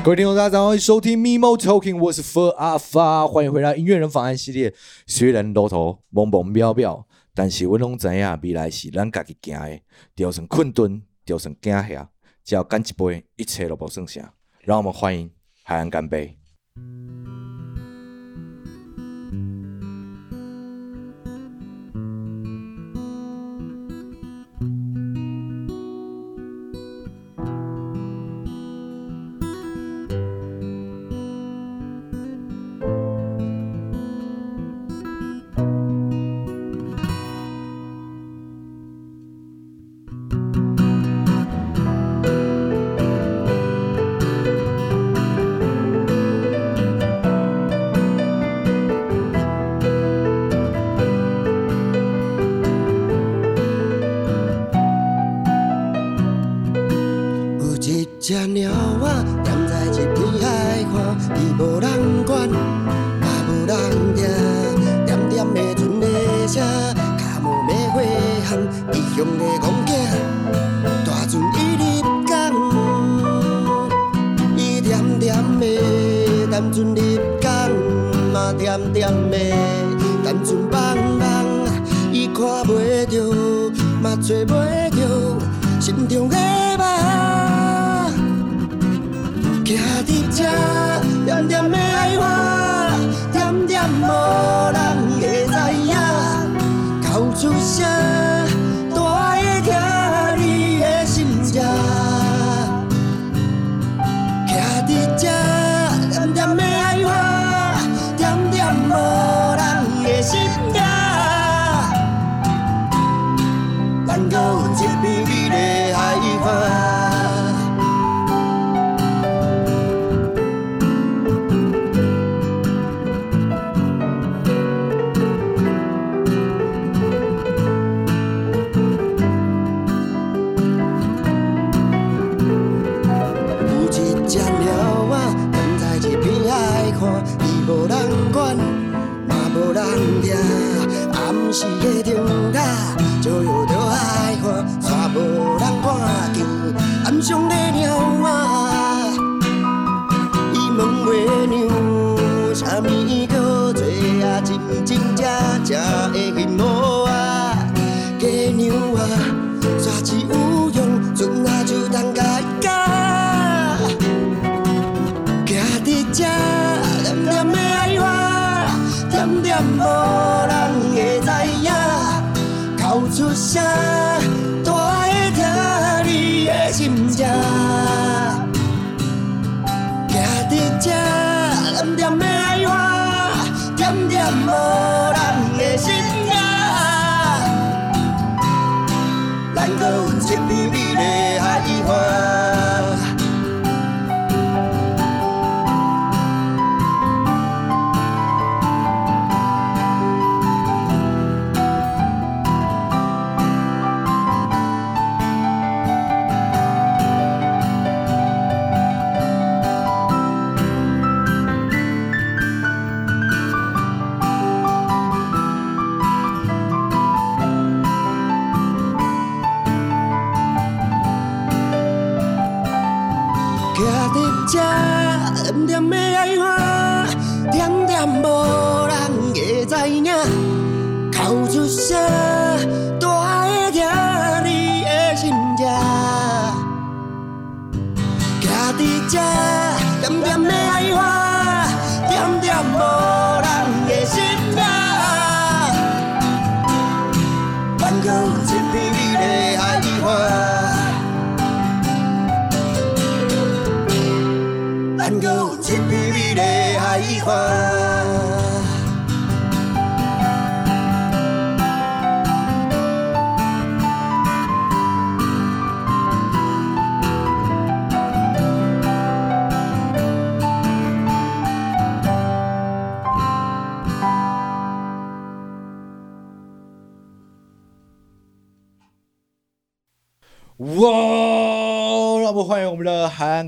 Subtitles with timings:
[0.02, 4.74] 各位听众，大家好，欢迎收听 Mimo Talking，我是 Fur Alpha，欢迎回来音乐人访谈系列。
[5.06, 7.04] 虽然路途茫茫渺渺，
[7.34, 9.82] 但是我拢知影未来是咱家己行的。
[10.16, 12.10] 就算困顿，就算惊吓，
[12.46, 14.32] 只要干一杯，一切都无算啥。
[14.62, 15.30] 让我们欢迎
[15.64, 16.38] 海岸干杯。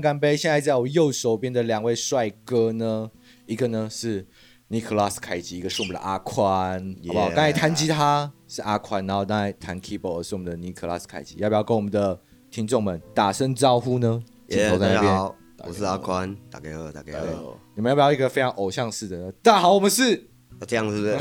[0.08, 0.34] 干杯！
[0.34, 3.10] 现在在我右手边的两位帅哥呢，
[3.44, 4.26] 一个呢是
[4.70, 7.08] Nicholas 凯吉，一个是我们的阿宽，yeah.
[7.08, 7.26] 好不好？
[7.28, 12.18] 刚才弹吉他是阿宽，然后刚才弹 keyboard 是我们的 Nicholas 凯吉，要不要跟我们的
[12.50, 14.22] 听众们打声招呼呢？
[14.48, 19.30] 镜头在那边，好，我是阿宽，大家好，大家好，你们要不要一个非常偶像式的？
[19.42, 20.30] 大家好，我们是，
[20.66, 21.12] 这样是不是？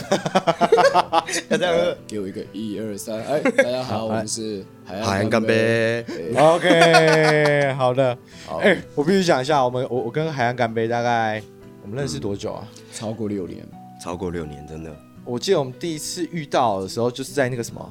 [1.50, 6.04] 要 这样，给我一个一二三，哎，大家好，我们是海洋干杯
[6.36, 8.18] ，OK，好的，
[8.60, 11.42] 哎、欸，我必须讲一下，我们我我跟海洋干杯大概。
[11.84, 12.68] 我们认识多久啊？
[12.92, 13.66] 超过六年，
[14.04, 14.94] 超过六年，真的。
[15.24, 17.90] 我记得我们第一次遇到的时候，就是在那个什么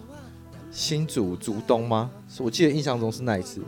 [0.71, 2.11] 新竹竹东吗？
[2.37, 3.63] 我记得印象中是那一次，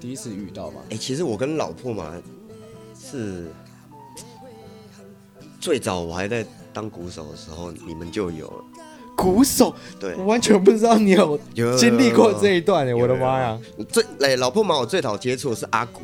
[0.00, 0.80] 第一次遇到嘛。
[0.84, 2.14] 哎、欸，其实我跟老婆嘛
[2.98, 3.48] 是
[5.60, 6.42] 最早我还在
[6.76, 8.64] 当鼓手的时候，你们就有了
[9.16, 9.74] 鼓手。
[9.98, 11.38] 对，我完全不知道你有
[11.78, 12.94] 经历过这一段、哎。
[12.94, 13.58] 我的妈呀！
[13.88, 16.02] 最哎、欸，老破麻我最早接触的是阿鼓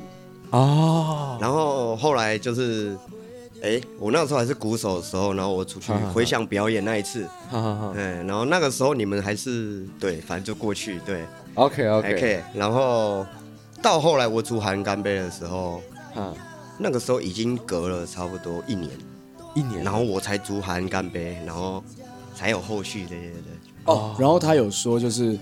[0.50, 2.96] 哦，然后后来就是。
[3.64, 7.24] 哎，我那时候还是鼓手的时候，然后我出去回想表演那一次，
[7.94, 11.24] 哎，然后那个时候你们还是对，反正就过去对
[11.54, 13.24] ，OK OK OK，然后
[13.80, 15.80] 到后来我组海岸干杯的时候，
[16.16, 16.34] 嗯，
[16.76, 18.90] 那个时候已经隔了差不多一年，
[19.54, 21.82] 一年，然后我才组海岸干杯，然后
[22.34, 23.52] 才有后续，对对对。
[23.84, 25.38] 哦，然后他有说就是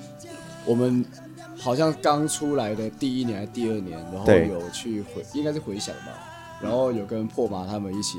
[0.65, 1.05] 我们
[1.57, 6.59] 好像刚出来的第一年还是第二年，然后有去回，应该是回想吧。
[6.63, 8.19] 然后有跟破麻他们一起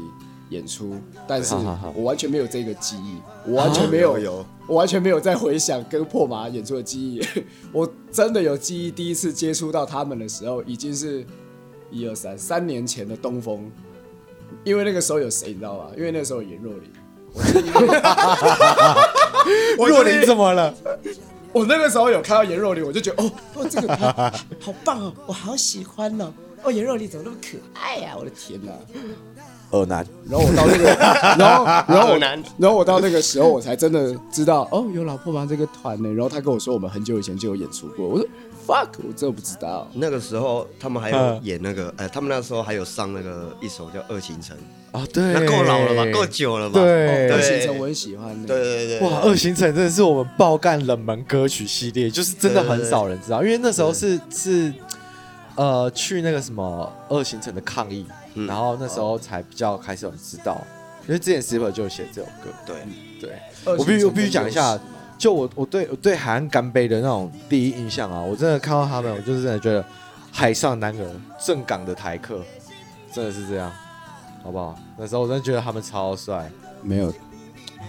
[0.49, 0.95] 演出，
[1.27, 1.53] 但是
[1.95, 7.21] 我完全没有这个记忆，我完全没有，有，我完全没有在回想跟破麻演出的记忆。
[7.71, 11.25] 我真的有记忆，第一次接触到他们的时候，已经是
[11.91, 13.71] 一二三三年前的东风，
[14.63, 15.85] 因为那个时候有谁你知道吗？
[15.97, 16.83] 因为那个时候有颜若琳。
[19.77, 20.73] 我 若琳怎么了？
[21.53, 24.11] 我那个时候有看到颜若琳，我就觉得哦哦，这个好，
[24.59, 26.31] 好棒哦，我好喜欢哦。
[26.63, 28.17] 哦，颜若琳怎么那么可爱呀、啊！
[28.19, 28.71] 我的天哪，
[29.71, 30.05] 二男。
[30.29, 30.83] 然后我到那个，
[31.39, 36.09] 然后然后我男，然后我到那个时候，我才真的知道哦，有老破麻这个团呢。
[36.09, 38.07] 然后他跟我说，我们很久以前就有演出过。
[38.07, 38.27] 我说
[38.67, 39.87] fuck，我真的不知道。
[39.93, 44.55] 那个时候他们还有演那个，哎、呃，他们那时候还有上那个一首叫《二行程》
[44.97, 46.79] 啊，对，那够老了吧，够久了吧？
[46.79, 48.45] 对，哦、二行程我很喜欢。
[48.45, 54.73] 对对对，哇，二行程真的是我们爆干冷门歌曲系列，就是真的很少人知道，因为那时候是是。
[55.53, 58.05] 呃，去那个什么二行程的抗议，
[58.35, 60.65] 嗯，然后那时候才比较开始有人知道，
[61.05, 62.49] 因为之前 Slipper 就写这首歌。
[62.65, 62.75] 对。
[63.19, 63.33] 对，
[63.77, 64.79] 我必须我必须讲一下，
[65.21, 69.85] 就我我对我对海岸干杯的那种第一印象啊，我真的看到他们，我就是真的觉得
[70.31, 71.05] 海上男儿，
[71.45, 72.41] 正港的台客，
[73.13, 73.71] 真的是这样，
[74.43, 74.75] 好不好？
[74.97, 76.49] 那时候我真的觉得他们超帅，
[76.81, 77.13] 没有，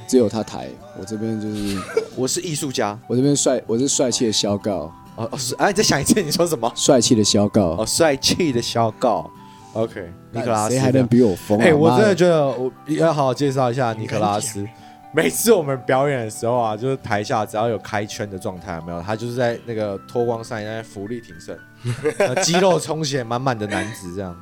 [0.06, 0.68] 只有他台，
[1.00, 1.78] 我这边就是
[2.16, 4.92] 我是艺术家，我这边帅，我是帅气的小告。
[5.16, 6.70] 哦哦是，哎、啊，你再想一次，你说什么？
[6.76, 9.30] 帅气的小告哦，帅气的小告
[9.72, 11.58] ，OK，尼克拉斯，谁还能比我疯？
[11.60, 14.68] 哎、欸，我真的觉得我要好好介绍一下尼克拉斯。
[15.14, 19.02] 每次我们表演的时候啊，就是台下只要有开圈的状态，有没有？
[19.02, 21.58] 他就是在那个脱光上衣，在福利挺身，
[22.42, 24.34] 肌肉充血满满的男子这样。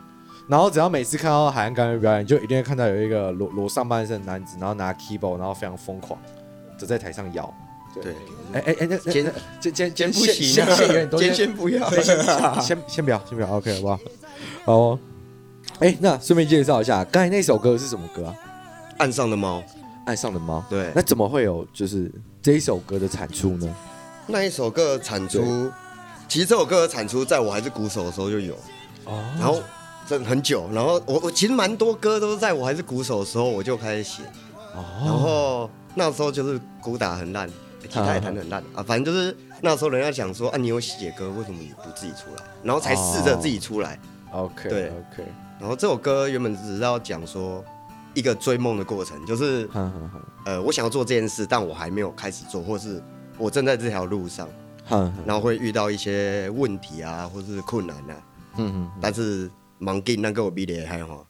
[0.48, 6.20] 然后只要每次看到海岸干杯表演，就一定会看到有一个裸裸上半身的男子，然后拿 keyboard，然后非常疯狂
[6.78, 7.52] 的在台上摇。
[8.02, 8.12] 对，
[8.52, 10.66] 哎哎哎，那先先先先不行，先
[11.34, 12.04] 先不要，先
[12.86, 14.00] 先不要，先不要，OK 好不好？
[14.64, 14.98] 好、哦，
[15.80, 18.34] 哎，那顺便介绍一下，刚才那首歌是什么歌啊？
[18.98, 19.62] 岸上的猫，
[20.06, 20.64] 岸上了猫。
[20.68, 22.10] 对，那怎么会有就是
[22.42, 23.74] 这一首歌的产出呢？
[24.26, 25.70] 那一首歌的产出，
[26.28, 28.54] 其实这首歌的产出，在我还是鼓手的时候就有，
[29.04, 29.62] 哦，然后
[30.06, 34.22] 真的很久，然后我我其实蛮多歌都是在我还是鼓手的时候我就开始写，
[34.74, 37.48] 哦，然后那时候就是鼓打很烂。
[37.88, 42.42] 吉他也弹得很烂啊，反正就是那时候人家讲说啊，你有写歌，为什么你不自己出来？
[42.62, 43.98] 然后才试着自己出来。
[44.30, 45.24] Oh, OK，对，OK。
[45.58, 47.64] 然后这首歌原本只是要讲说
[48.14, 49.68] 一个追梦的过程，就是
[50.44, 53.02] 呃，我想要做这件事，但我还没有开始做，或是
[53.38, 54.48] 我正在这条路上，
[55.24, 58.26] 然后会遇到一些问题啊，或是困难啊。
[58.56, 61.26] 嗯，但是忙给那个我比你还好。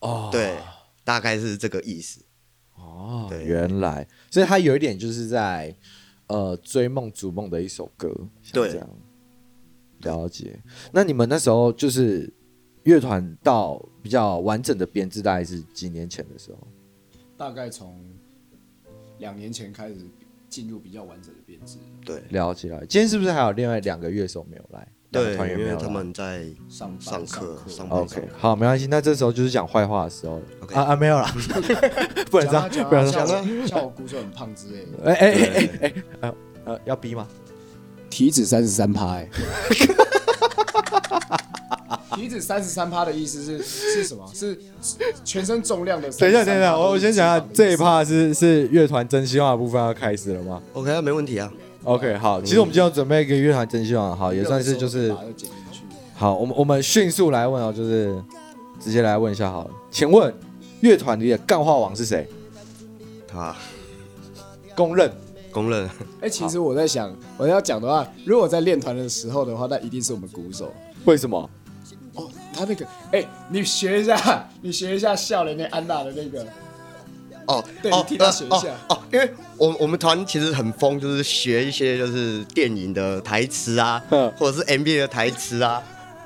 [0.00, 0.56] 哦，对，
[1.02, 2.20] 大概是这个意思。
[2.74, 5.74] 哦，对，原来，所以他有一点就是在
[6.26, 8.14] 呃追梦逐梦的一首歌，
[8.52, 8.88] 对，这样
[10.00, 10.62] 了解。
[10.92, 12.30] 那你们那时候就是
[12.86, 16.58] 乐团到比较完整的编制，大概是几年前的时候？
[17.36, 18.00] 大概从
[19.18, 19.96] 两年前开始
[20.48, 21.78] 进入比较完整的编制。
[22.04, 22.86] 对，了解了。
[22.86, 24.86] 今天是不是还有另外两个乐手没有来？
[25.10, 27.58] 对，团员没有，他们在上上课。
[27.66, 28.86] 上课 OK，好，没关系。
[28.86, 30.42] 那这时候就是讲坏话的时候了。
[30.62, 30.76] Okay.
[30.76, 31.26] 啊啊，没有了，
[32.30, 33.66] 不能这样，不能这样。
[33.66, 35.02] 像我鼓手很胖之类的。
[35.10, 36.32] 哎哎哎哎哎，
[36.66, 37.26] 呃，要逼吗？
[38.08, 39.20] 体脂三十三趴。
[42.16, 44.28] 体脂三十三趴的意思是是什么？
[44.34, 44.58] 是
[45.24, 46.10] 全身重量的。
[46.10, 51.52] 等一下，等一下，我我先讲一下这一趴是是乐团真心话的部分要开始了吗？OK 啊，没问题啊。
[51.84, 55.14] OK，好，其实我们今天要准备一个乐团真心话，好，也算是就是。
[56.18, 58.16] 好，我们我们迅速来问哦，就是
[58.80, 60.32] 直接来问一下好了，请问
[60.80, 62.26] 乐团里的干话王是谁？
[63.28, 63.54] 他
[64.74, 65.12] 公认，
[65.52, 65.86] 公认。
[66.22, 70.72] 哎，其实我在想，我要讲的话，如果在练团的时候的话，那一定是我们鼓手。
[71.04, 71.50] 为什么？
[72.56, 76.46] 哦，他那个，哎，你学一下， 你学一下笑脸那安娜的那个。
[77.46, 78.74] 哦，对，你替他学一下。
[78.88, 84.02] 哦，因为我我们团其实很疯，就是学一些就是电影的台词啊，
[84.36, 85.82] 或者是 MV 的台词啊。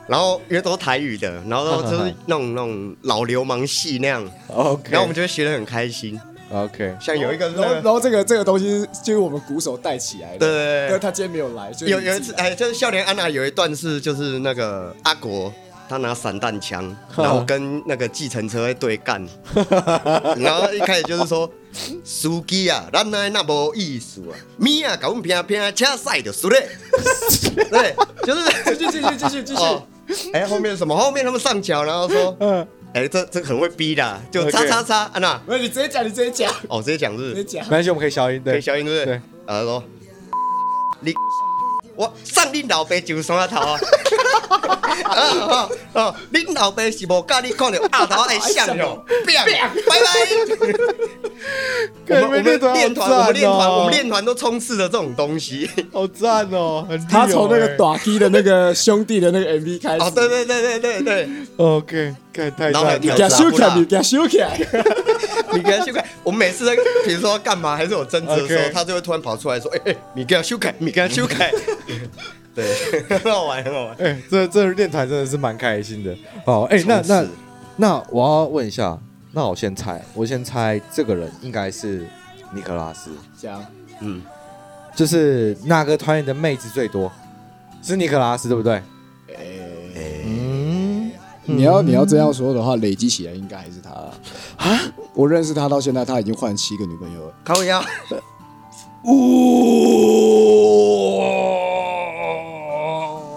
[0.06, 6.20] 然后因为都是台语的，然后就是那种那种老流氓戏那样，OK，然后我们就会学得很开心
[6.52, 6.96] ，OK。
[7.00, 10.86] 像有一个，然后然后这个这个东西就是我们鼓手带起来的，对对对。
[10.88, 15.52] 因为他今天没有来，有有一次哎，就是笑脸安娜有一段是就是那个阿国
[15.90, 19.20] 他拿散弹枪， 然后跟那个计程车在对干，
[20.38, 21.50] 然后一开始就是说
[22.04, 26.68] 司机啊，咱那那无意思啊，咪啊，搞我们偏偏车赛就输嘞，
[27.68, 30.30] 对，就是继续继续继续继续。
[30.32, 30.96] 哎，后面什么？
[30.96, 39.16] 后面他们上桥，然后说，嗯，哎，这这很会逼的，就叉叉叉，安娜，那你直接讲，你直接讲，哦，直接讲是，直接讲，没关系，我们可以消音，对，可以消音，对不对？
[39.16, 39.82] 对，他说，
[41.00, 41.12] 你，
[42.00, 43.78] 我上你老爸就山头啊，
[45.10, 50.06] 哦 哦，你老爸是无教你看到阿头爱笑哦， 变，拜拜。
[52.08, 52.42] 我们我们
[52.72, 56.86] 练团，我们练团，我们练团都充斥着这种东西，好赞哦！
[57.10, 61.28] 他从那个短 K 的那个兄弟的那个 MV 开始，哦，对对对对对对
[61.58, 64.58] ，OK，看太赞了，你给修改，你给修改，
[65.54, 66.04] 你给修改。
[66.22, 71.52] 我们每次在比如说干嘛，还是有争执的时候，他就会突然跑出来说：“哎哎，你给他修改，你给他修改。”
[72.54, 72.66] 对，
[73.08, 73.96] 很好玩，很好玩。
[73.98, 76.16] 哎，这这练团真的是蛮开心的。
[76.44, 77.24] 哦，哎，那那
[77.76, 78.98] 那我要问一下。
[79.32, 82.04] 那我先猜，我先猜这个人应该是
[82.52, 83.12] 尼克拉斯。
[83.40, 83.64] 这样，
[84.00, 84.20] 嗯，
[84.92, 87.10] 就是那个团员的妹子最多？
[87.80, 88.74] 是尼克拉斯对不对？
[89.28, 89.44] 哎、
[91.56, 94.80] 你要你要这样说的话，累积起来应该还是他啊。
[95.14, 97.34] 我认识他到现在，他已经换七个女朋友了。
[97.44, 97.82] 靠腰。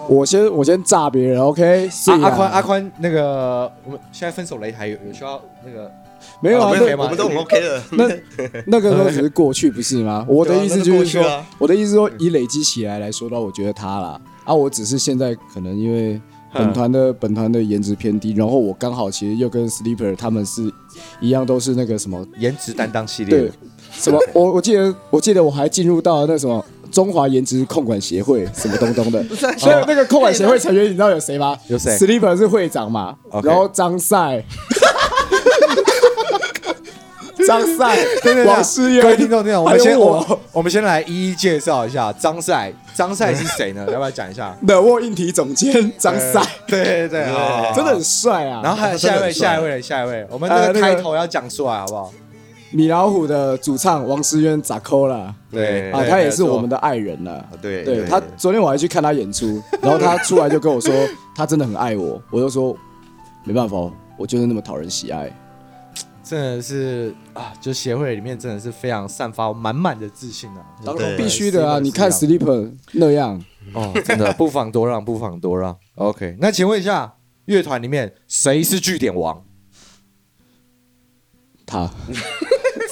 [0.06, 1.88] 我先我先炸别人，OK？
[2.08, 5.90] 阿阿宽阿宽，那个我们现在分手擂台有有需要那个
[6.40, 6.68] 没有啊？
[6.98, 7.82] 我们都很 OK 的。
[7.92, 8.04] 那
[8.66, 10.26] 那个 都只是过去，不是吗？
[10.28, 16.20] 我的意思就是说，我的意思说，以累积起来来说的话，我觉得他啦啊，我只是现在可能因为
[16.54, 20.72] 本团的本团的颜值偏低，然后我刚好其实又跟 Sleeper 他们是
[21.20, 23.38] 一样，都是那个什么颜值担当系列。
[23.38, 23.52] 对，
[23.92, 24.18] 什么？
[24.32, 26.64] 我我记得我记得我还进入到那什么。
[26.92, 29.20] 中华颜值控管协会什么东东的，
[29.58, 31.58] 所以那个控管协会成员你知道有谁吗？
[31.66, 34.44] 有谁？Sleeper 是会长嘛，然后张赛，
[37.48, 37.96] 张赛，
[38.44, 43.84] 王诗渊，各位听众听众，我们先我我们先来一一介绍一下张赛，张赛是谁呢？
[43.90, 47.24] 要不要讲一下？The Wall 硬体总监张赛，对对对，
[47.74, 48.60] 真的很帅啊。
[48.62, 52.12] 然后还有下一位，下一位，下一位，我们那个开头要讲出来好不好？
[52.70, 55.32] 米老虎的主唱王诗渊咋抠了？
[55.50, 57.44] 对啊，他也是我们的爱人了。
[57.62, 60.92] 对，对他昨天我还去看他演出， 然后他出来就跟我说，
[61.36, 62.20] 他真的很爱我。
[62.32, 62.76] 我就说
[63.44, 63.76] 没办法，
[64.16, 65.30] 我就是那么讨人喜爱。
[66.24, 70.64] 真的是啊，就协会里面真的是非常散发满满的自信啊！
[70.84, 73.38] 当然必须的啊，你看 Sleeper 那样
[73.74, 75.76] 哦，真的 不妨多让，不妨多让。
[75.96, 79.44] OK，那请问一下，乐团里面谁是据点王？
[81.66, 81.90] 他。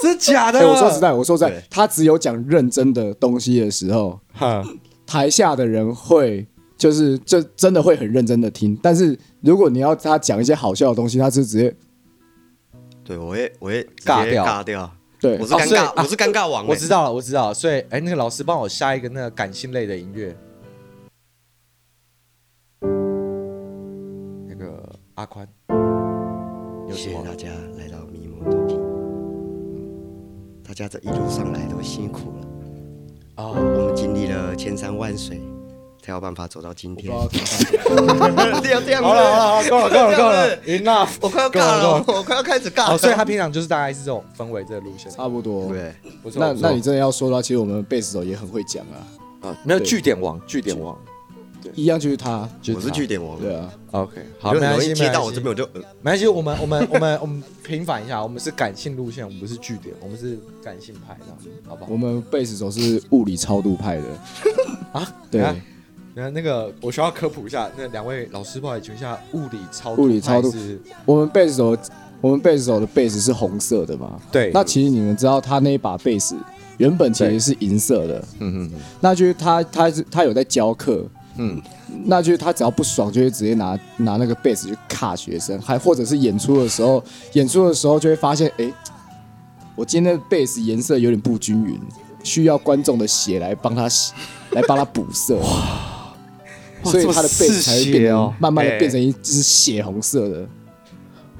[0.02, 0.58] 是假的。
[0.68, 4.18] 我说实在，我说实在，他只有讲认真的东西的时候，
[5.06, 6.44] 台下的人会
[6.76, 8.76] 就是就真的会很认真的听。
[8.82, 11.76] 但是如果你要他讲一些好笑的东西，他是直接，
[13.04, 14.90] 对我会我会尬掉尬掉。
[15.20, 16.66] 对，我是尴尬，我是尴尬王。
[16.66, 17.54] 我知道了，我知道了。
[17.54, 20.36] 所以，哎，那个老师帮我下一个那个感性类的音乐，
[24.48, 24.82] 那个
[25.14, 25.46] 阿宽，
[26.88, 28.80] 谢谢大家来到迷蒙多听。
[30.64, 32.46] 大家这一路上来都辛苦了
[33.36, 33.48] 啊！
[33.48, 35.40] 我们经历了千山万水，
[36.02, 37.10] 才有办法走到今天。
[37.12, 37.28] 好
[39.14, 41.10] 了好了，够了够了够了，enough！
[41.20, 42.98] 我快要尬了，我快要开始尬了。
[42.98, 45.68] 所以他平常就是大概是这种氛围这个路线，差不多。
[45.68, 46.40] 对，不错。
[46.40, 49.06] 那那你真的要说的话，其实我们贝斯手也很会讲啊。
[49.48, 50.96] 啊，没有据点王，据点王。
[51.74, 53.40] 一样就是他，我是据点王。
[53.40, 55.64] 对啊，OK，好，没关系，接到我这边我就，
[56.00, 61.26] 没关系，我们我们我们我们平反一下，我们是感性路线，我们不是据点，我们是感性派的，
[61.68, 61.92] 好不好？
[61.92, 64.02] 我们贝斯手是物理超度派的
[64.92, 65.40] 啊，对，
[66.14, 70.80] 那那个我需要科普一下，那两位老师不好意思，请问一下物理超物理超度是？
[71.06, 71.76] 我们贝斯手，
[72.20, 74.20] 我们贝斯手的贝斯是红色的嘛？
[74.30, 74.50] 对。
[74.52, 76.36] 那其实你们知道，他那一把贝斯
[76.76, 78.24] 原本其实是银色的。
[78.40, 78.72] 嗯嗯。
[79.00, 81.06] 那就是他，他是他有在教课。
[81.38, 81.60] 嗯。
[82.04, 87.02] 那就是他只要不爽，就会直接拿拿那个贝斯去卡学生，还或者是演出的时候，
[87.32, 88.74] 演出的时候就会发现，哎、欸，
[89.74, 91.80] 我今天的贝斯颜色有点不均匀，
[92.22, 94.12] 需要观众的血来帮他洗，
[94.50, 95.38] 来帮他补色。
[96.84, 100.46] 所以它的贝斯才会变哦，慢慢的变成一只血红色的。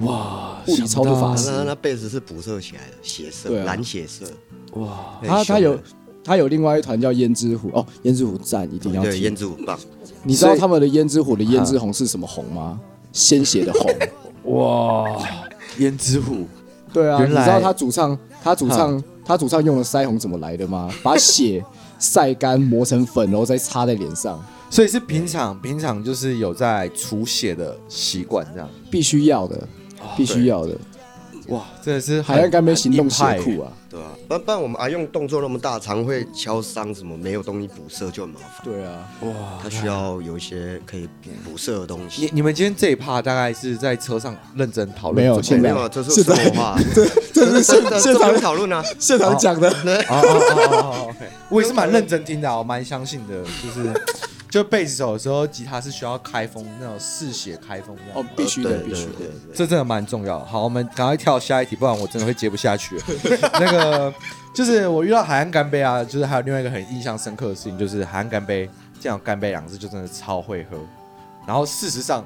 [0.00, 4.24] 哇，物理超度法师，那那贝斯是补色起来的，血色，蓝血色。
[4.72, 5.78] 哇，他他有
[6.24, 9.78] 它有另外一团叫胭脂虎哦，胭脂虎赞一定要对，胭脂虎棒。
[10.24, 12.80] 你知道他们的胭脂虎的胭脂红是什么红吗？
[13.12, 13.94] 鲜血的红。
[14.56, 15.22] 哇，
[15.78, 16.46] 胭脂虎。
[16.92, 20.90] 对啊，你知道他主唱他主唱他主唱用的腮红怎么来的吗？
[21.02, 21.64] 把血
[22.00, 24.42] 晒干磨成粉，然后再擦在脸上。
[24.72, 29.68] 所以是平常平常就是有在除血的习惯，这样必须要的，
[30.16, 30.74] 必须要的。
[31.48, 38.64] 哇，真的是海岸干杯行动血库啊，对啊，不然不然我们阿用动作那么大，常会敲伤什么，没有东西补色就很麻烦。
[38.64, 39.30] 对啊，哇，
[39.62, 41.06] 他需要有一些可以
[41.44, 42.22] 补色的东西。
[42.22, 45.16] 你你们今天这一趴大概是在车上认真讨论？
[45.16, 49.70] 没有，现在没有，这是生活化， 这这是现现场讨论啊，现场讲的。
[51.50, 53.92] 我也是蛮认真听的，我蛮相信的，就是。
[54.52, 59.12] 就贝斯手的时候，吉他是需要开封那种嗜血开封的哦，必须的，必须的，
[59.54, 60.38] 这真的蛮重要。
[60.40, 63.00] 好，我们赶快跳下一题，不然我真的会接不下去。
[63.58, 64.12] 那个
[64.52, 68.68] 就是我遇到海岸干杯啊，就是还有另外一个很印象深刻的事情，就是海岸干杯
[69.00, 70.76] 这样干杯两个字就真的超会喝，
[71.46, 72.22] 然后事实上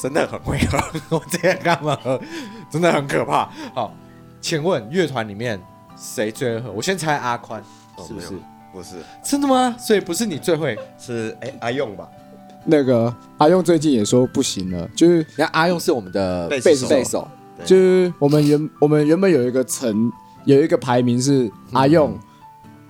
[0.00, 0.78] 真的很会喝，
[1.18, 2.20] 我这样干嘛喝？
[2.70, 3.50] 真的很可怕。
[3.74, 3.92] 好，
[4.40, 5.60] 请问乐团里面
[5.96, 6.70] 谁最会喝？
[6.70, 7.60] 我先猜阿宽，
[8.06, 8.38] 是不是？
[8.74, 9.76] 不是真的吗？
[9.78, 12.08] 所以不是你最会，是哎、欸、阿用吧？
[12.64, 17.28] 那个阿用最近也说不行了，就是人家阿用是我们的贝斯贝手，
[17.64, 20.10] 就是我们原我们原本有一个层
[20.44, 22.18] 有一个排名是阿用、嗯、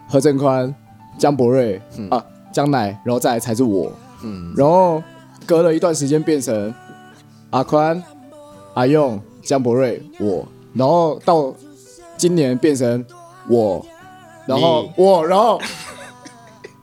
[0.08, 0.74] 何振宽、
[1.18, 3.92] 江博瑞、嗯、啊江乃，然后再来才是我，
[4.22, 5.02] 嗯，然后
[5.44, 6.72] 隔了一段时间变成
[7.50, 8.02] 阿宽、
[8.72, 11.54] 阿用、江博瑞我，然后到
[12.16, 13.04] 今年变成
[13.48, 13.84] 我。
[14.46, 15.60] 然后我，然后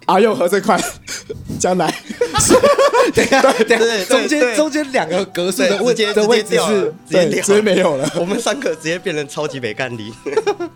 [0.05, 0.79] 阿佑和这块
[1.59, 1.93] 将来，
[3.13, 10.11] 等下，等下，中间中间两个格式的位的位置是直接直接没有了， 我们三个直接变成超级没干力。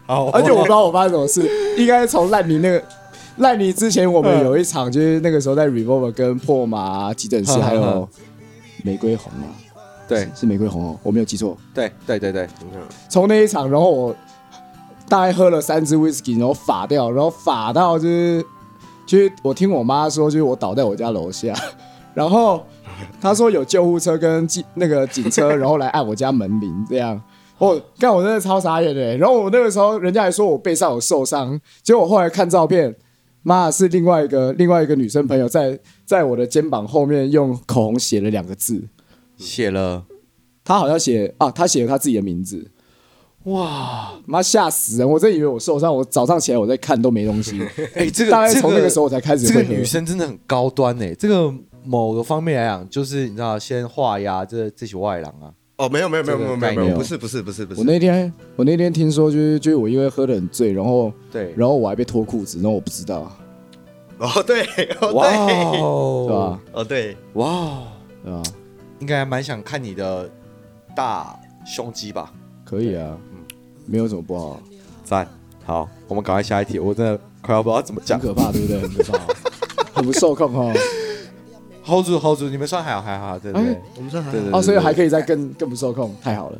[0.06, 2.84] 好，而且我不知道我发生什么事，应该从烂泥那个
[3.38, 8.08] 烂泥之前，我们有一场就是那个时候在 Revolver 跟破马急诊室还有
[8.84, 9.50] 玫瑰红啊，
[10.08, 12.48] 对，是玫瑰红哦，我没有记错，对对对对，
[13.10, 14.15] 从那一场，然后我。
[15.07, 18.45] 大概喝了三支 whisky，然后发掉，然后发到就是，
[19.05, 21.53] 就是我听我妈说，就是我倒在我家楼下，
[22.13, 22.65] 然后
[23.21, 27.21] 她说有救护车跟警那个警车，然后来按我家门铃这样。
[27.57, 29.15] 我干，我真的超傻眼的。
[29.17, 32.93] 然后我那个时候，人家还说我背上有受伤，结果我后来看照片，
[33.43, 38.83] 妈是另外一个另外一个女生朋友在在我的肩膀后面用口红写了两个字，
[39.37, 40.03] 写了，
[40.65, 42.71] 她好像写啊，她写了她自己的名字。
[43.45, 45.08] 哇，妈吓死人！
[45.10, 47.62] 我真以为我受伤，我早上起来我在看都没东西。
[47.93, 49.45] 哎、欸，这个大概从那个时候我才开始。
[49.47, 51.53] 这个女生真的很高端哎、欸，这个
[51.84, 55.53] 某个方面来讲，就是你知道，先画押这这些外郎啊。
[55.77, 57.81] 哦，没有没有没有没有没有没有，不是不是不是不是。
[57.81, 63.31] 我那天我那天听说，就是就是我因为喝的很醉，然后对，然后我还被脱裤子，然后我不知道。
[64.17, 64.63] 哦对，
[65.01, 65.27] 哦哇
[65.81, 66.62] 哦， 是吧？
[66.73, 67.88] 哦对，哇哦，
[68.23, 68.43] 对吧？
[68.99, 70.27] 应该还蛮想看你的
[70.95, 72.34] 大胸肌吧？
[72.63, 73.15] 可以啊。
[73.86, 74.60] 没有什么不好，
[75.04, 75.28] 赞，
[75.63, 76.80] 好，我们赶快下一题。
[76.80, 78.82] 我真的快要不知道怎么讲，很可怕，对不对？
[78.82, 79.19] 很可怕，
[79.93, 80.74] 很不受控哦。
[81.86, 83.80] hold 住，hold 住，你们算还好，还好，对不对？
[83.95, 86.58] 我们算还好，哦，所以还可以再更更不受控，太好了。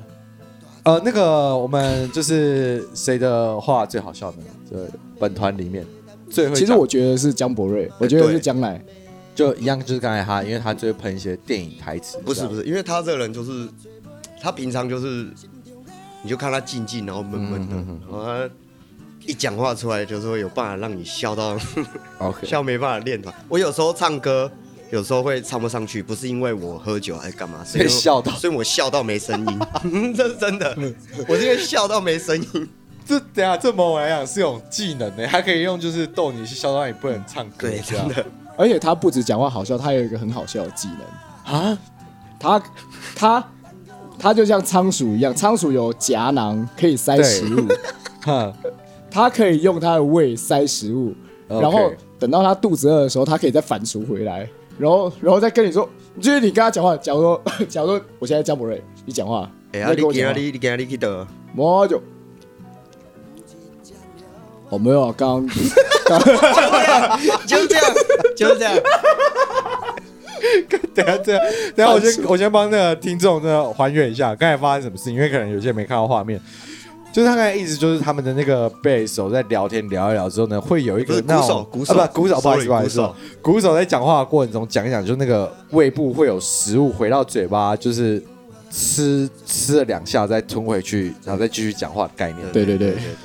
[0.84, 4.38] 呃，那个我们就是谁的话最好笑呢？
[4.70, 4.78] 就
[5.20, 5.84] 本团里面
[6.30, 8.80] 最会，其实我觉得是江博瑞，我觉得是将来，
[9.34, 12.20] 就一样，就是刚才他，因为他就会喷一些电影台词。
[12.24, 13.68] 不是不是，因为他这个人就是
[14.40, 15.28] 他平常就是。
[16.26, 18.50] 你就看他静静，然后闷闷的，嗯、然后他
[19.28, 21.56] 一讲话出来，就是会有办法让你笑到.
[22.42, 23.32] 笑没办法练团。
[23.48, 24.52] 我有时候唱歌，
[24.90, 30.76] 有时候会唱不上去，不是因为我喝酒还是干嘛， 所以笑到，所以我笑到没声音， 这是真的，
[31.28, 32.70] 我是因为笑到没声音。
[33.06, 38.26] 这等下这某我来讲是种技能呢，还可以用就是逗你去笑到你不能唱歌，对，真的。
[38.58, 41.78] 而且他不止讲话好笑，他有一个很好笑的技能啊，
[42.40, 42.64] 他
[43.16, 43.48] 他。
[44.18, 47.68] 它就像仓鼠一样，仓鼠有夹囊可以塞食物，
[49.12, 51.14] 它可以用它的胃塞食物，
[51.48, 54.48] 然后等到它肚子饿的时候，它可以再反刍回来。
[54.78, 55.88] 然后然后再跟你说，
[56.20, 61.26] 就是你跟他讲话，假如说 假如说我现在江博瑞，你讲话，哎呀，你给啊，你你给啊，你去得，
[61.56, 62.02] 我就，
[64.70, 65.56] 我没有啊，刚刚。
[67.48, 67.84] 就这样，
[68.36, 68.76] 就是这样。
[70.94, 71.42] 等下，等下，
[71.76, 76.40] 等下， 我先我先帮那个听众呢还原一下刚才发生什么事情，因为可能有些人没看到画面。
[77.14, 83.10] 就是他刚才意思就是他们的那个贝手在聊天聊一聊之后呢，会有一个那鼓手，鼓手啊不鼓手，不好意思，不好意思，
[83.42, 88.22] 鼓手在讲话的过程中讲一讲，就那个胃部会有食物回到嘴巴，就是
[88.70, 92.42] 吃吃了两下再吞回去，然后再继续讲话的概念。
[92.52, 93.16] 对对对对对对，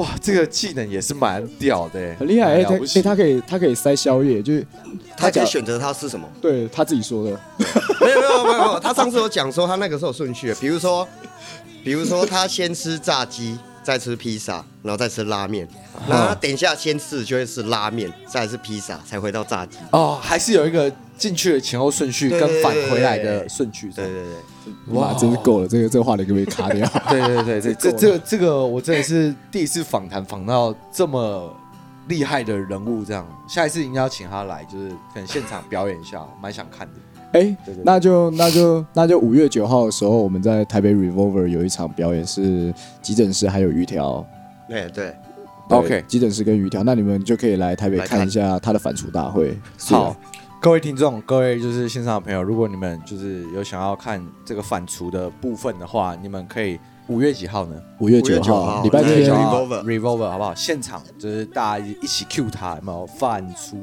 [0.00, 2.64] 哇，这个技能也是蛮屌的，很厉害哎！
[2.64, 4.66] 他哎，他可以他可以塞宵夜，就是
[5.16, 6.26] 他可以选择他吃什么。
[6.40, 7.30] 对他自己说的，
[8.00, 11.06] 没有没有没有没有，他上次有讲说他那个时候顺序，比如说。
[11.82, 15.66] 比如说，他先吃炸鸡，再吃披萨，然后再吃拉面。
[16.08, 19.78] 然后等一下先吃就会是拉面，再是披萨，才回到炸鸡。
[19.92, 23.90] 哦，还是有一个进去的前后顺序跟返回来的顺序。
[23.92, 26.86] 对对对，哇，真是够了，这个这个话题可不可以卡掉？
[27.08, 31.54] 对对对对，这这个这个我真的是第一次访谈访到这么
[32.08, 36.94] 厉害的人物，这样下一次应该要请他来，就是可能现场表演一下，蛮想看的。
[37.32, 44.26] 哎、欸，那就那就那就五月九号的时候，我们在台北 Revolver 有一场表演，是急诊室还有鱼条。
[44.68, 45.14] 哎，对
[45.68, 49.56] ，OK，急诊室跟鱼条，那你们就可以来台北看一下他的反刍大会。
[49.88, 50.16] 好，
[50.60, 57.80] 各位听众，各位就是线上的朋友，如果你们就是有想要看这个反刍的部分的话，你们可以五月几号呢？
[58.00, 60.54] 五月九号，礼拜天 Revolver 好不好？
[60.54, 63.76] 现场就是大家一起 Q 他，有没有反刍？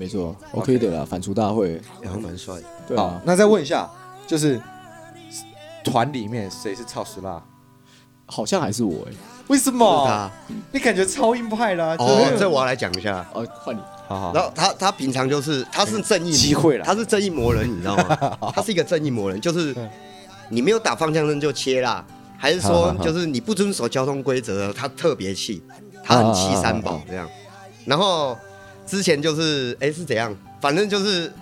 [0.00, 2.54] 没错，OK 的啦，反刍大会然后蛮帅。
[2.88, 3.86] 对啊，那再问一下，
[4.26, 4.58] 就是
[5.84, 7.38] 团里面谁是超时辣？
[8.24, 9.12] 好像还是我哎，
[9.48, 10.30] 为什么？
[10.72, 11.96] 你感觉超硬派啦？
[11.98, 13.28] 哦，这我要来讲一下。
[13.34, 13.80] 哦，换你。
[14.08, 14.32] 好好。
[14.32, 18.38] 然后他他平常就是他是正义机会了，他是正义魔人，你知道吗？
[18.56, 19.76] 他是一个正义魔人，就是
[20.48, 22.02] 你没有打方向灯就切啦，
[22.38, 25.62] 还是说就是你不遵守交通规则，他特别气，
[26.02, 27.28] 他很气三宝这样，
[27.84, 28.34] 然后。
[28.86, 31.32] 之前就是哎、欸、是怎样，反正就是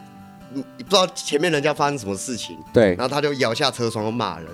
[0.52, 4.48] 你你不知道前面人家发生什么事情，对，然后他就摇下车窗骂人，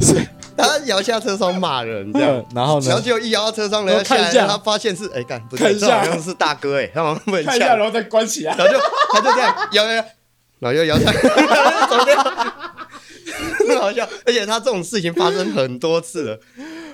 [0.00, 0.14] 是
[0.56, 4.46] 他摇下车窗骂人这样，然后呢，然后就一摇到车窗，人家下来，看一下。
[4.46, 8.78] 他发现是哎干，不对，这好像是大哥哎，他往一下，然后再关起来，然后就
[9.12, 10.04] 他就这样摇摇摇，
[10.60, 11.20] 然后又摇下来，
[11.88, 12.22] 走掉，
[13.66, 16.40] 很好笑，而且他这种事情发生很多次了。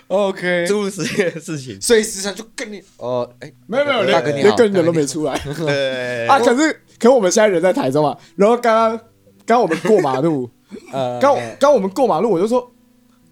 [0.08, 5.38] OK，诸如此类的事情，所以时常就跟你，哦，哎，没有没有，大哥你好，连跟人都没出来。
[5.38, 9.00] 对啊，可是，可我们现在人在台中啊，然后刚刚
[9.44, 10.48] 刚我们过马路，
[10.92, 12.72] 呃，刚刚我们过马路，我就说，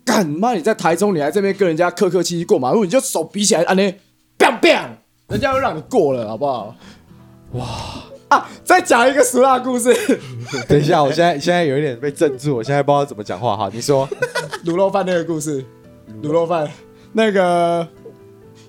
[0.04, 3.94] 干妈你在台中，你还这边跟人家客客气气过马路，你就手比起来，啊，你
[4.38, 4.88] ，bang bang，
[5.28, 6.76] 人家会让你过了，好不好？
[7.52, 7.64] 哇
[8.28, 8.50] 啊！
[8.64, 9.94] 再讲一个俗辣故事。
[10.68, 13.70] 等一下，我现在现在有一点被镇住，我现在不知道怎么讲话哈。
[13.72, 14.06] 你说
[14.66, 15.64] 卤肉饭那个故事。
[16.22, 16.68] 卤肉饭，
[17.12, 17.86] 那个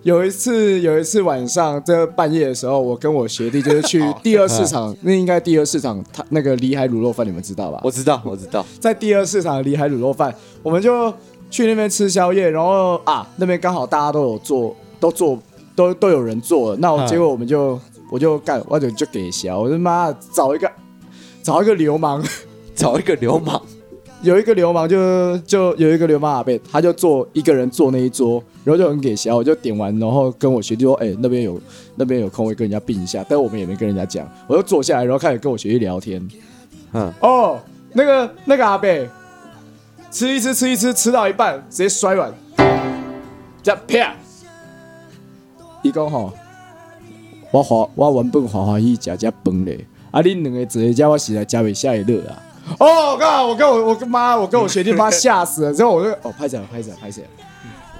[0.04, 7.80] 有一次有一次晚上这半夜的时候，我跟我学弟就是去第二市场，那应该第二市场，他那个里海卤肉饭你们知道吧？
[7.84, 11.14] 我知道，我知道，在第二市场的里海卤肉饭，我们就
[11.50, 15.38] 去那边吃宵夜，然后啊，那边刚好大家都有做，都做，
[15.76, 17.80] 都都有人做了，那我结果我们就
[18.12, 20.72] 我就干，我就就给小，我他妈找一个
[21.44, 22.24] 找一个流氓，
[22.76, 23.62] 找一个流氓。
[24.24, 31.62] 有一个流氓就就有一个流氓阿伯，他就坐一个人坐那一桌，然后就很给小，我就点完，然后跟我学弟说：“哎、欸，那边有
[31.96, 36.28] 那边有空位，跟人家并一下。”但我们也没跟人家讲，我就坐下来，然后开始跟我学弟聊天。
[36.94, 37.60] 嗯，哦，
[37.94, 38.90] 那个那个阿伯
[40.10, 42.34] 吃一吃吃一吃吃到一半直接摔软，
[43.62, 44.16] 这样啪！
[45.84, 46.34] 伊讲吼，
[47.52, 52.44] 我华我原本欢欢喜食这饭嘞，啊，恁两个坐一下，我实在食不下一乐啊。
[52.80, 53.48] 哦，我靠！
[53.48, 55.74] 我跟我我跟妈，我跟我学弟妈 吓死了。
[55.74, 57.22] 之后我就哦，拍谢拍谢拍谢，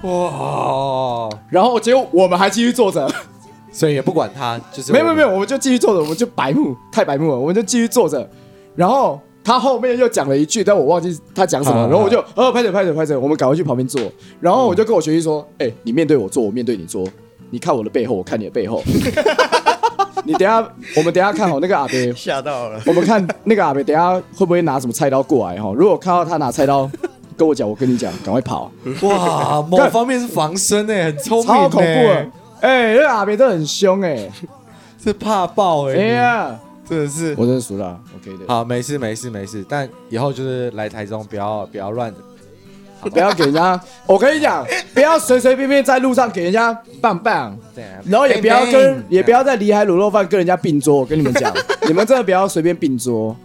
[0.02, 1.28] 哇！
[1.48, 3.10] 然后结果我们还继续坐着，
[3.72, 8.28] 所以也不管他，就是没有没有没有，我们就继续坐着，我们就白目，太白目了，我们就继续坐着。
[8.76, 11.80] 然后他后面又讲了一句，但我忘记他讲什么。
[11.88, 14.00] 然后我就哦，拍谢拍谢拍谢，我们赶快去旁边坐。
[14.40, 17.04] 然后我就跟我学弟说：“哎，你面对我坐，我面对你坐，
[17.50, 18.82] 你看我的背后，我看你的背后。”
[20.24, 20.60] 你等下，
[20.96, 22.80] 我们等下看好那个阿伯，吓到了。
[22.86, 25.60] 我们看那个阿伯，等下会不会拿什么菜刀过来？
[25.60, 26.90] 哈，如果看到他拿菜刀，
[27.36, 28.70] 跟我讲，我跟你讲，赶快跑。
[29.02, 31.86] 哇， 某方面是防身诶，很聪明，超恐怖。
[32.60, 34.28] 哎，那个阿伯都很凶哎，
[35.02, 35.94] 是怕爆哎。
[35.94, 38.00] 哎呀，真的是，我真的熟了。
[38.16, 39.64] OK 的，好，没事没事没事。
[39.68, 42.12] 但以后就是来台中，不要不要乱
[43.10, 43.80] 不要给人家。
[44.06, 47.56] 我跟你讲，不要随随便便在路上给人家棒棒。
[47.74, 50.96] 对，然后也不要跟，也不要在里海卤肉饭跟人家并桌。
[50.96, 51.52] 我跟你们讲，
[51.86, 53.36] 你们真的不要随便并桌。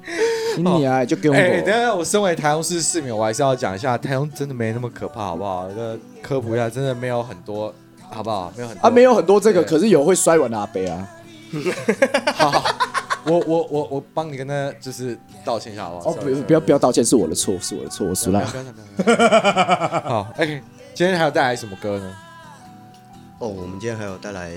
[0.57, 1.35] 你啊，就给我。
[1.35, 5.67] 哎，等下，我身为台中市市民，我还是要讲一下，台中真的没那么可怕，好不好？
[5.69, 7.73] 那个科普一下，真的没有很多，
[8.09, 8.53] 好不好？
[8.55, 11.07] 没有很多，啊，没有很多这个，可是有会摔碗的阿伯啊。
[12.35, 12.63] 好。
[13.25, 16.11] 我我我我帮你跟他就是道歉一下好不好？
[16.11, 18.45] 哦，不不要不要道歉，是我的错，是我的错，我输了。
[20.03, 20.61] 好，OK，
[20.93, 22.15] 今天还有带来什么歌呢？
[23.39, 24.51] 哦，我们今天还有带来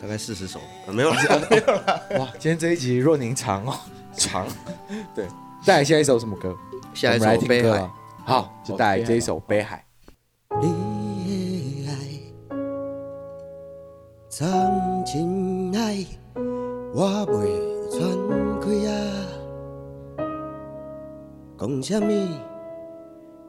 [0.00, 1.16] 大概四十首，没有了，
[1.50, 2.02] 没有了。
[2.20, 3.74] 哇，今天这一集若宁长哦，
[4.14, 4.46] 长。
[5.14, 5.26] 对，
[5.66, 6.56] 带来下一首什么歌？
[6.94, 7.78] 下一首《悲海》。
[8.24, 9.84] 好，就带来这一首《北海》。
[16.92, 17.46] 我袂
[17.88, 18.00] 喘
[18.60, 18.92] 气啊，
[21.56, 22.12] 讲什么？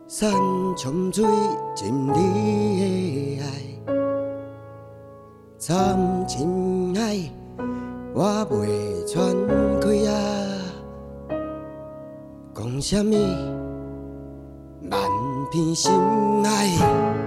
[0.08, 0.32] 山
[0.77, 1.25] 穷水
[1.73, 3.45] 尽你的爱，
[5.58, 7.32] 惨情爱，
[8.13, 9.36] 我袂喘
[9.82, 10.13] 气啊，
[12.54, 13.15] 讲什么？
[14.91, 15.01] 万
[15.51, 15.91] 片心
[16.45, 17.20] 爱。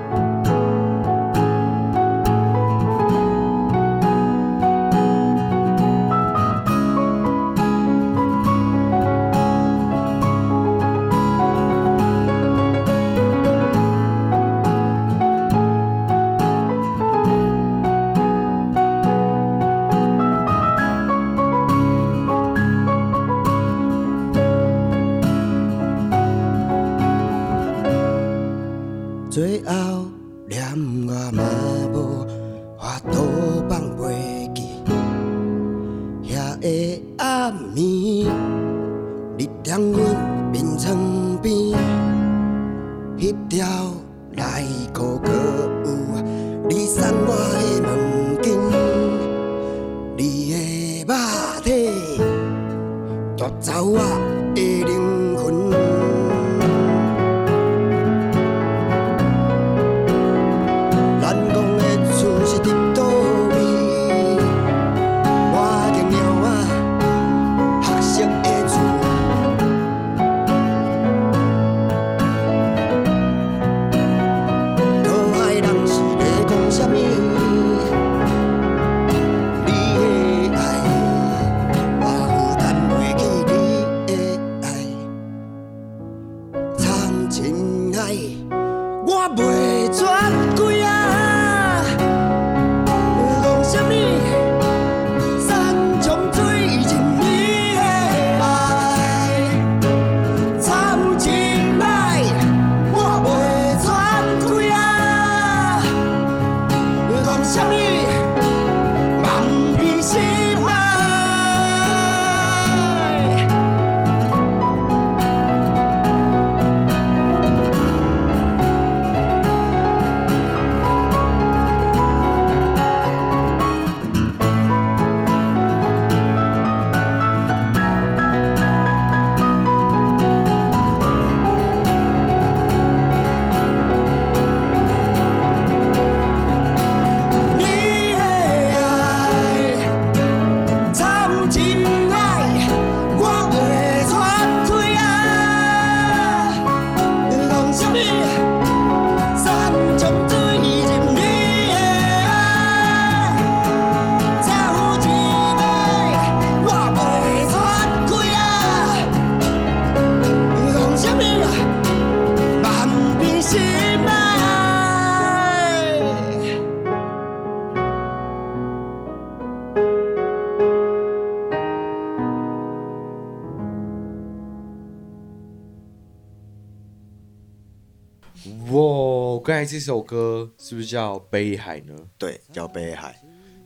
[179.64, 181.96] 这首歌是不是叫《北海》呢？
[182.18, 183.12] 对，叫《北海》。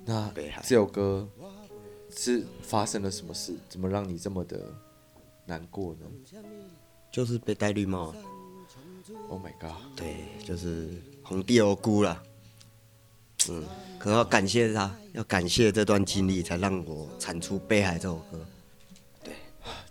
[0.05, 1.29] 那北海这首歌
[2.17, 3.55] 是发生了什么事？
[3.69, 4.73] 怎么让你这么的
[5.45, 6.07] 难过呢？
[7.11, 8.15] 就是被戴绿帽。
[9.29, 9.73] Oh my god！
[9.97, 10.89] 对，就是
[11.23, 12.23] 红地欧姑了。
[13.49, 13.65] 嗯，
[13.99, 18.47] 可能要感谢他，要感谢这段经历，才让我产出《北海》这首歌。
[19.25, 19.33] 对，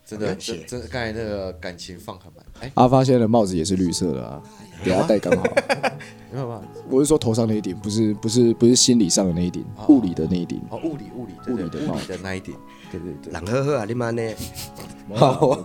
[0.05, 2.45] 真的，真的刚才那个感情放很满。
[2.59, 4.43] 哎，阿发现在的帽子也是绿色的啊。
[4.83, 5.43] 给他戴刚好，
[6.31, 6.67] 没有办法。
[6.89, 10.61] 我是说头上那一顶，不是不是不是心理上的那一顶，物理的那一顶。
[10.69, 12.55] 哦，物理物理物理的物理的那一顶。
[12.91, 13.33] 对对对。
[13.33, 14.21] 冷呵呵啊，你妈呢？
[15.13, 15.57] 好。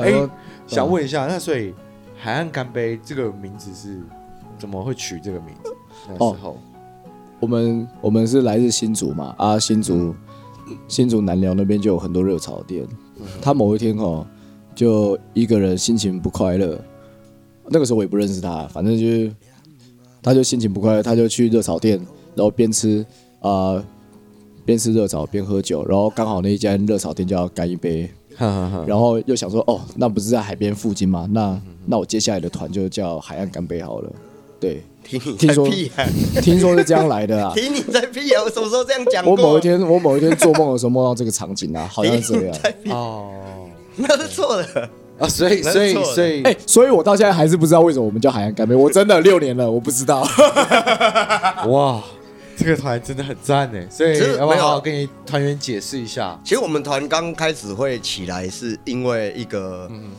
[0.00, 0.28] 哎，
[0.66, 1.74] 想问一下，那所以
[2.16, 4.00] 海岸干杯这个名字是
[4.58, 5.76] 怎么会取这个名字？
[6.08, 6.56] 那时候，哦、
[7.40, 10.14] 我们我们是来自新竹嘛，啊，新竹、
[10.66, 12.86] 嗯、新竹南寮那边就有很多热炒店。
[13.18, 14.26] 嗯、他某一天哦，
[14.74, 16.82] 就一个人心情不快乐，
[17.70, 19.32] 那个时候我也不认识他，反正就是
[20.22, 21.96] 他就心情不快乐，他就去热炒店，
[22.34, 23.04] 然后边吃
[23.40, 23.50] 啊。
[23.50, 23.84] 呃
[24.62, 28.08] 边吃热炒边喝酒，然后刚好那一间热炒店就要干一杯，
[28.86, 31.26] 然后又想说，哦，那不是在海边附近吗？
[31.32, 34.12] 那那我接下来的团就叫海岸干杯好了。
[34.60, 36.06] 对，听你在屁啊！
[36.42, 37.52] 听说是这样来的啊！
[37.56, 38.42] 听你在屁啊！
[38.44, 39.32] 我什么时候这样讲过？
[39.32, 42.56] 我某一天，我某一天做梦的时候梦到这个场景啊，好像是这样。
[42.90, 43.32] 哦，
[43.96, 44.88] 那是错的
[45.20, 45.28] 啊！
[45.28, 48.74] 所以，所以，所以，哎，所以我到现在还是不知道为什么我们叫海洋干杯。
[48.74, 50.26] 我真的六年了，我不知道。
[51.68, 52.02] 哇！
[52.56, 56.38] 这个团真的很赞呢，所以要不要好好跟你团员解释一下？
[56.44, 60.10] 其实我们团刚开始会起来，是因为一个，嗯嗯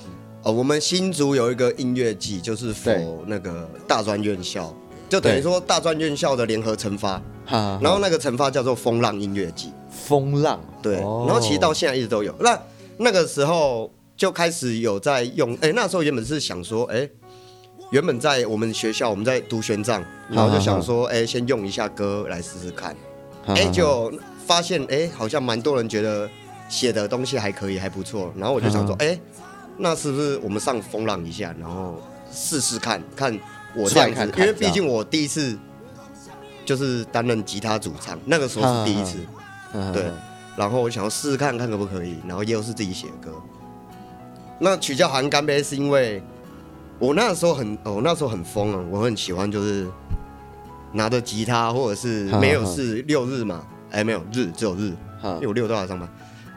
[0.42, 2.92] 呃，我们新竹有一个音乐季，就是否
[3.28, 4.74] 那个大专院校，
[5.08, 12.34] 就等于说大专院校的联合成发，然后那个成发叫做风浪音乐季，风浪，对，然后其实到现在一直都有。
[12.40, 12.60] 那
[12.98, 17.10] 那个时候就开始有在用，哎，那时候原本是想说，哎。
[17.90, 22.96] 原本在我们学校，我们在读玄奘，然后就想说，哎、欸，先用一下歌来试试看，
[23.48, 24.14] 哎、欸，就
[24.46, 26.30] 发现，哎、欸，好像蛮多人觉得
[26.70, 28.32] 写的东西还可以，还不错。
[28.38, 29.22] 然后我就想说，哎、欸，
[29.76, 32.00] 那是不是我们上风浪一下，然后
[32.32, 33.38] 试试看看
[33.76, 34.32] 我这样子？
[34.38, 35.58] 因为毕竟我第一次
[36.64, 39.18] 就是担任吉他主唱，那个时候是第一次，
[39.92, 40.06] 对。
[40.56, 43.36] 然后我想要试试看看可不可以，然后又是自己写的歌。
[44.62, 46.24] 那取叫海岸干杯是因为。
[47.00, 48.86] 我那时候很，我那时候很疯啊！
[48.92, 49.88] 我很喜欢，就是
[50.92, 54.94] 拿着吉他，或者是没有事六日嘛，哎，没有日，只有日，
[55.24, 56.08] 因为我六都要上班。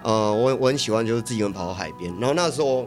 [0.02, 2.86] 呃，我我很喜欢，就是自己人跑到海边，然后那时候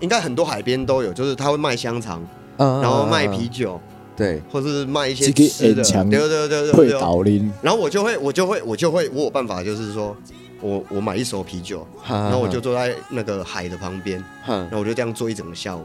[0.00, 3.78] 应该很多海边都有，就是他会卖香肠，然后卖啤酒，
[4.16, 7.42] 对，或是卖一些吃的，对对对对对。
[7.60, 10.16] 然后我就会，我就会，我就会，我有办法，就是说
[10.64, 15.84] 我我买一手啤酒，然后我就坐在那个海的旁边，然后我就这样坐一整个下午。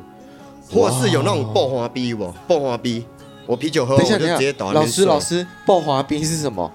[0.71, 2.31] 或是有那种爆花逼不？
[2.47, 3.03] 爆花逼，
[3.45, 4.71] 我啤酒喝完我就直接倒。
[4.71, 6.71] 老师，老师，爆花逼是什么？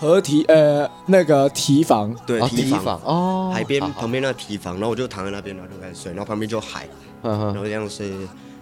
[0.00, 6.88] 河堤呃，那个堤防，对，堤防哦，海边旁边那个堤防，然后我就躺在那边，然后就开始睡，然后旁边就海，
[7.22, 8.10] 然后这样睡。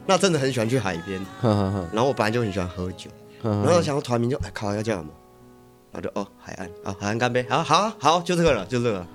[0.06, 3.08] 那真的很喜欢去海边，然后我本来就很喜欢喝酒，
[3.42, 5.10] 然后想要团名就哎靠要叫什么？
[5.96, 9.06] 然后就哦海岸啊海岸干杯，好好好就这个了就这个，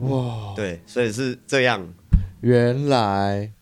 [0.00, 1.88] 哇，对，所以是这样，
[2.42, 3.52] 原来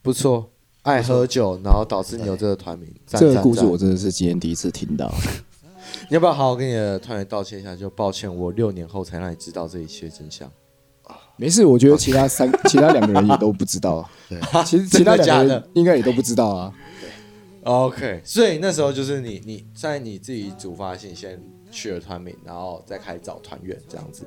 [0.00, 0.50] 不错。
[0.82, 2.94] 爱喝酒，然后导致你有这个团名。
[3.06, 5.10] 这个故事我真的是今天第一次听到。
[6.10, 7.74] 你要不要好好跟你的团员道歉一下？
[7.74, 10.50] 就抱歉，我六年后才让你知道这一切真相。
[11.36, 14.06] 没事，我觉得其他三、其他两个人也都不知道。
[14.28, 16.74] 对，其实其他两个人应该也都不知道啊。
[17.00, 17.08] 对
[17.62, 18.20] ，OK。
[18.22, 21.40] 所以那时候就是你，你在你自己主发信先
[21.74, 24.24] 取了团名，然后再开始找团员这样子。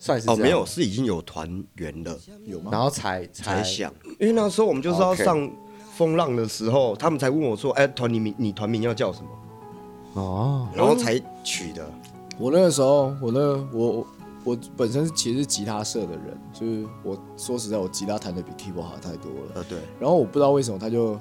[0.00, 2.70] 算是哦，没有，是已经有团员了，有吗？
[2.70, 5.50] 然后才才想，因为那时候我们就是要上
[5.96, 9.28] 风浪的时候，他们才问我说：“哎，团你名，你团名要叫什么？”
[10.14, 11.84] 哦，然后才取的。
[12.38, 13.40] 我那个时候，我那
[13.72, 14.06] 我我
[14.44, 19.52] 我本身其实是吉他社的人，就是我说实在，我吉他弹的比 keyboard 好太多了。
[19.56, 19.78] 呃，对。
[19.98, 21.18] 然后我不知道为什么他就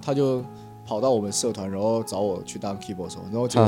[0.00, 0.42] 他就
[0.86, 3.60] 跑到我们社团，然后找我去当 keyboard 手，然后就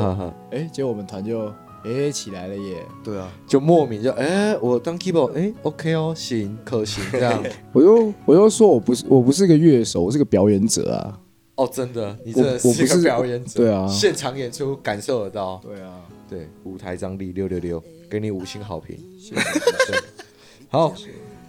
[0.50, 1.52] 哎，结果我们团就。
[1.84, 2.84] 哎、欸，起来了耶！
[3.04, 7.40] 对啊，就莫名就哎、欸，我当 keyboard，哎、欸、，OK 哦，行，可行这样。
[7.72, 11.20] 我又我又说我不是我不是个乐手，我是个表演者啊。
[11.54, 13.60] 哦，真的，你真的是个表演者。
[13.60, 15.60] 对啊，现场演出感受得到。
[15.62, 18.96] 对啊，对，舞台张力六六六，给你五星好评。
[19.16, 19.40] 谢谢。
[20.68, 20.92] 好，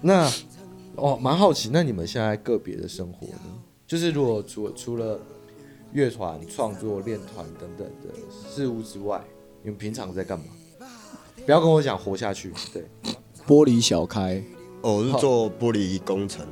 [0.01, 0.32] 那
[0.97, 3.41] 哦，蛮好奇，那你们现在个别的生活呢？
[3.88, 5.19] 就是如果除除了
[5.97, 8.13] 乐团创作、练团等等的
[8.47, 9.19] 事物之外。
[9.63, 10.45] 你们平常在干嘛？
[11.43, 12.53] 不要跟我讲活下去。
[12.71, 12.86] 对，
[13.47, 14.43] 玻璃小开，
[14.83, 16.45] 我是做玻璃工程、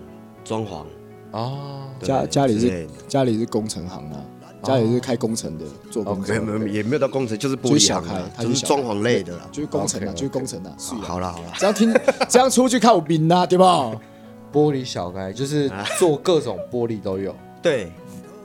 [0.43, 0.83] 装潢
[1.31, 1.87] 啊。
[2.01, 4.25] 家家里是家里是工程行啊，
[4.63, 6.43] 家里是开工程的，做工程。
[6.43, 10.75] 没有没有，也没有到工程，就是玻璃小开，就是装潢类的，就是工程啊，就是工程啊。
[10.79, 11.93] 好了好了，这样听
[12.27, 13.91] 这样出去看我兵啊，对吧？
[14.51, 17.91] 玻璃小开就是做各种玻璃都有，对，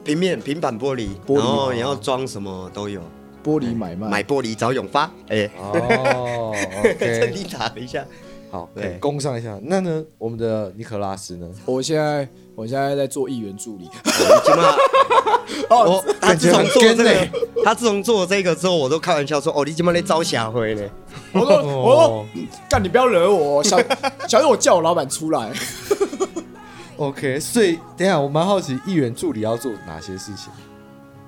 [0.05, 3.01] 平面平板玻璃，然后你要装什么都有。
[3.43, 5.11] 玻璃买卖，买玻璃找永发。
[5.29, 8.05] 哎，哦， OK，你打一下，
[8.51, 9.59] 好，对，攻上一下。
[9.63, 11.49] 那呢，我们的尼可拉斯呢？
[11.65, 13.89] 我现在，我现在在做议员助理。
[15.71, 17.29] 哦， 他自从做这个，
[17.65, 20.83] 他自从做这个之后，我都开玩笑说：“哦，你今晚在招霞辉呢？”
[21.33, 22.27] 我说：“我说，
[22.69, 23.79] 干你不要惹我，小
[24.29, 25.51] 小心我叫我老板出来。”
[27.01, 30.53] OK，所以等一下我蛮好奇，议员助理要做哪些事情？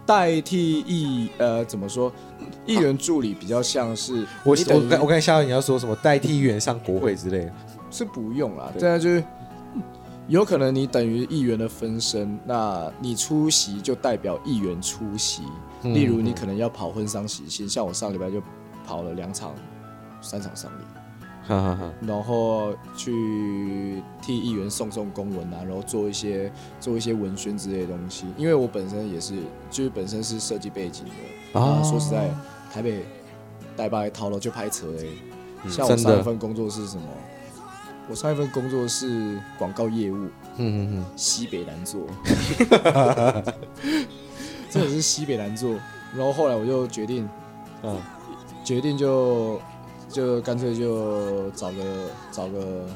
[0.04, 2.12] 代替议呃怎么说？
[2.66, 7.52] 议员助理比较像是我我刚我刚才想到你要说什么代替议员上国会之类的，
[7.90, 8.70] 是不用啦。
[8.78, 9.24] 这样就是
[10.28, 15.42] 有可能你等于议员的分身，那你出席就代表议员出席。
[15.84, 18.42] 嗯、例如你可能要跑婚丧喜庆，像我上礼拜就
[18.86, 19.54] 跑了两场、
[20.20, 20.84] 三场丧礼。
[22.06, 28.26] 然后去替议员送送公文啊，然后做一些做一些文宣之类的东西。
[28.36, 29.34] 因为我本身也是，
[29.70, 31.04] 就是本身是设计背景
[31.52, 31.82] 的啊。
[31.82, 32.30] 说实在，
[32.72, 33.04] 台北
[33.76, 35.04] 台北逃了就拍车哎、
[35.64, 35.70] 欸。
[35.70, 37.02] 像我上一份工作是什么？
[38.08, 40.16] 我上一份工作是广告业务。
[40.16, 41.04] 嗯嗯嗯。
[41.16, 42.06] 西北难做。
[44.70, 45.72] 真的是西北难做。
[46.16, 47.28] 然后后来我就决定，
[47.82, 47.96] 嗯，
[48.64, 49.60] 决定就。
[50.12, 52.86] 就干脆就找个找个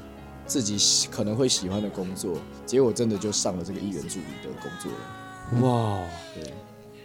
[0.47, 5.62] 自己可能会喜欢的工作，结果真的就上了这个议员助理的工作了。
[5.62, 6.05] 哇，
[6.35, 6.53] 对，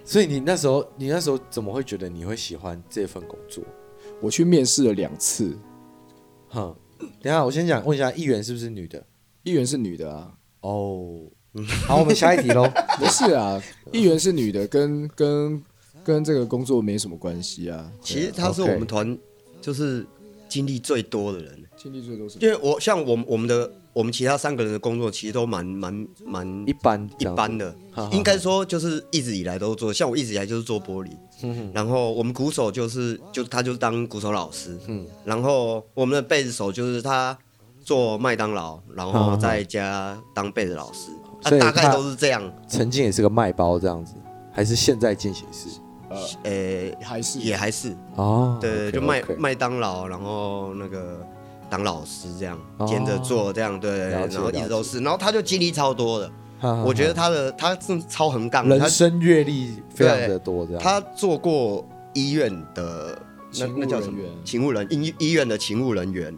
[0.03, 3.64] 所以你那时候你那时候怎么会觉得你会喜欢这份工作？
[4.20, 5.57] 我去面试了两次。
[6.49, 6.76] 哼，
[7.22, 9.03] 等下我先讲问一下，议员是不是女的？
[9.43, 10.34] 议员是女的啊。
[10.62, 11.22] 哦，
[11.88, 12.70] 好，我们下一题喽。
[12.99, 13.59] 不是啊，
[13.91, 15.64] 议员是女的，跟跟
[16.03, 17.91] 跟这个工作没什么关系啊。
[18.01, 19.18] 其实她是我们团。
[19.62, 20.05] 就是
[20.49, 27.74] 经历最多的人，经历最多是，因为我像我们我们的我们其他三个人的工作其实都蛮蛮蛮一般一般的，
[28.12, 31.09] 应该说就是一直以来都做，像我一直以来就是做玻璃，
[31.43, 37.38] 嗯、然后我们鼓手就是就他就是当鼓手老师，嗯，然后我们的贝斯手就是他
[37.84, 41.09] 做麦当劳，然后在家当贝斯老师，
[41.41, 42.41] 他大概都是这样。
[42.68, 44.16] 曾经也是个卖包这样子，
[44.51, 45.68] 还是现在进行式？
[46.43, 47.39] 呃，欸、还是。
[47.39, 47.95] 也还是。
[48.16, 51.26] 哦，对，okay, 就麦麦当劳，然后那个
[51.70, 56.32] 当老师这样兼着做这样，对，然后一直都是，然后他就经历超多的，
[56.86, 60.82] 我觉得他的他真的超横杠，人生阅历非常的多这样。
[60.82, 63.18] 他做过医院的
[63.57, 64.22] 那那叫什么？
[64.43, 66.38] 勤务人医医院的勤务人员，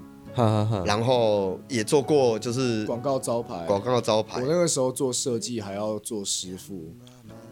[0.86, 4.40] 然后也做过就是广告招牌，广告招牌。
[4.42, 6.94] 我那个时候做设计还要做师傅。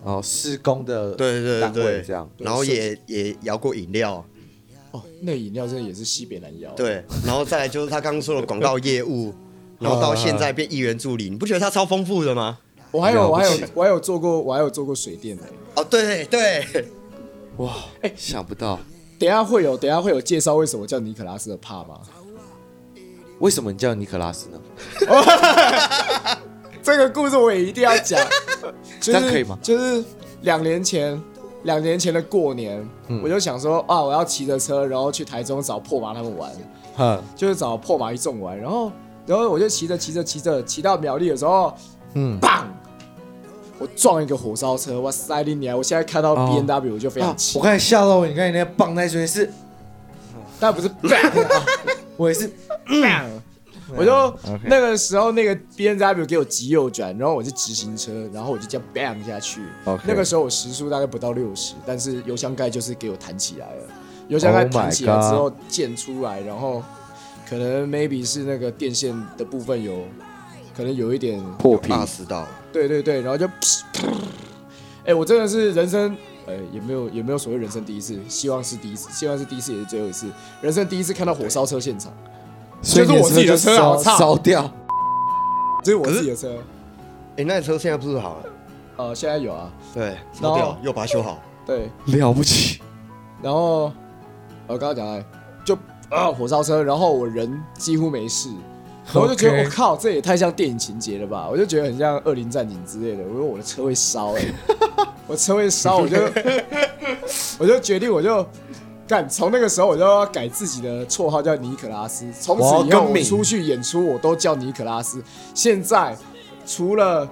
[0.04, 4.26] 哦，施工的对对对，这样，然后也也摇过饮料，
[4.92, 6.72] 哦，那饮料真的也是西北南摇。
[6.72, 9.34] 对，然后再来就是他刚刚说的广告业务，
[9.80, 12.58] 然后到现在变议员助理，你不觉得他超丰富的吗？
[12.92, 15.44] 我还有我还有我还有做过我还有做过水电的。
[15.76, 16.66] 哦，对对，
[17.58, 18.80] 哇，哎，想不到，
[19.20, 22.02] 等下会有等下会有介绍为什么叫尼可拉斯的帕吗？
[23.40, 24.60] 为什么你叫尼可拉斯呢？
[26.84, 28.20] 这个故事我也一定要讲，
[29.00, 29.58] 这样可以吗？
[29.62, 30.04] 就是
[30.42, 31.22] 两年前，
[31.64, 32.88] 两年前的过年，
[33.24, 36.52] 我就想说啊，我要骑着车，然后去台中找破马他们玩，
[36.96, 37.22] 哼。
[37.36, 38.92] 就是找破马一众玩，然后，
[39.26, 41.74] 然后我就骑着骑着骑着骑到苗栗的时候，
[42.14, 42.68] 嗯，棒，
[43.80, 45.78] 我撞一个火烧车，哇塞，你娘！
[45.78, 49.52] 我现在看到 B N W 我就非常气，我刚才吓到我，你看你那个棒那瞬间是，
[50.60, 50.90] 但不是，
[52.18, 52.52] 我也是，
[53.98, 59.62] 我就那个时候，那个 B N W 给我急右转，然后我是直行车，然后我就这样 bang 下去。
[60.06, 63.84] 那个时候我时速大概不到六十，但是油箱盖就是给我弹起来了。
[64.28, 66.82] 油箱盖弹起来之后溅出来，然后
[67.50, 70.06] 可能 maybe 是那个电线的部分有
[70.76, 71.92] 可能有一点破皮，
[72.28, 72.48] 到。
[72.72, 73.46] 对对对，然后就，
[75.06, 76.16] 哎，我真的是人生，
[76.48, 80.28] 哎，也没有也没有所谓人生第一次，希望是第一次，希望是第一次也是最后一次，
[80.62, 82.14] 人生第一次看到火烧车现场。
[82.82, 84.70] 所以是我自己的车烧烧掉，
[85.84, 86.58] 这是我自己的车。
[87.38, 88.46] 哎，那车现在不是好了？
[88.98, 89.72] 呃，现在有啊。
[89.94, 91.40] 对，烧掉又把它修好。
[91.66, 92.82] 对，了不起。
[93.42, 93.92] 然后
[94.68, 95.24] 我刚刚讲了，
[95.64, 95.78] 就
[96.10, 98.50] 啊火烧车，然后我人几乎没事，
[99.14, 101.48] 然后就觉得我靠，这也太像电影情节了吧？
[101.50, 103.24] 我就觉得很像《恶灵战警》之类的。
[103.24, 104.46] 我说我的车会烧，哎，
[105.28, 106.18] 我车会烧，我就
[107.60, 108.46] 我就决定我就。
[109.30, 115.24] 从那个时候我就要改自己的绰号叫尼可拉斯，从此以后我出去演出我都叫尼可拉斯。
[115.54, 116.16] 现在
[116.66, 117.28] 除了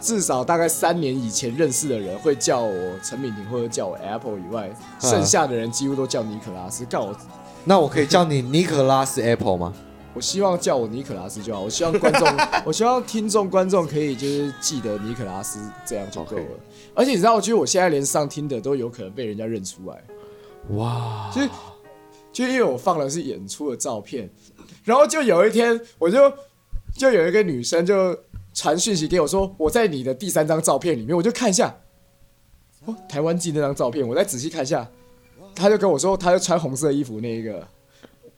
[0.00, 6.84] 至少大概三年以前认识的人会叫我陈敏婷或者叫我 Apple 以外，剩下的人几乎都叫尼可拉斯。
[6.84, 7.14] 干我，
[7.64, 9.72] 那我可以叫你尼可拉斯 Apple 吗？
[10.14, 11.60] 我希望叫我尼可拉斯就好。
[11.60, 12.28] 我希望观众，
[12.64, 16.42] 我希望听众观众可以就是记得尼可拉斯这样就够了。
[16.94, 20.00] 而且你知道，我觉得我现在连上听的都有可能被人家认出来。
[20.70, 21.30] 哇！
[21.34, 21.42] 就
[22.32, 24.28] 就因为我放的是演出的照片，
[24.82, 26.32] 然后就有一天，我就
[26.96, 28.18] 就有一个女生就
[28.52, 31.76] 传讯息给我说，我在你的第三张照片里面，我就看一下，
[32.86, 34.88] 哦，台湾记那张照片，我再仔细看一下，
[35.54, 37.66] 他就跟我说，他就穿红色衣服那一个，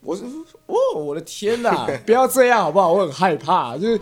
[0.00, 0.26] 我说，
[0.66, 2.92] 哦，我的天哪， 不要这样好不好？
[2.92, 4.00] 我很害怕，就是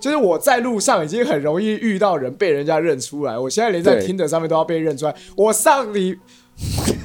[0.00, 5.14] 就是我在路上已经很容易遇到人被人家认出来，我现在连在听的上面都要被认出来。
[5.36, 6.18] 我上礼，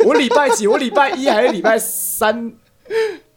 [0.06, 0.68] 我礼拜几？
[0.68, 2.52] 我礼拜一还是礼拜三？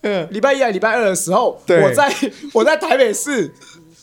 [0.03, 2.13] 嗯，礼拜一还是礼拜二的时候，我在
[2.53, 3.53] 我在台北市，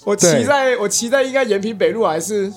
[0.03, 2.51] 我骑在我骑在应该延平北路还是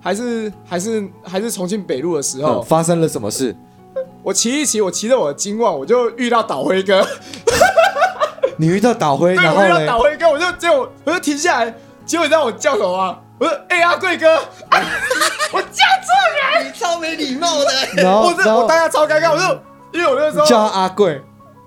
[0.00, 3.54] 还是还是还是重庆北路的时候，发生了什么事？
[4.22, 7.06] 我骑一骑，我骑着我的金旺，我就遇到导辉哥。
[8.56, 11.74] 你遇到导辉，然后我遇到导辉哥，我就结果我就停下来。
[12.06, 13.18] 结果你知道我叫什么吗？
[13.44, 14.26] 我说：“哎、欸、阿贵哥，
[15.52, 16.08] 我叫错
[16.54, 17.70] 人，你超没礼貌的。
[17.96, 21.20] 然后”我这我当下超尴尬，我就因为我那时候叫阿贵，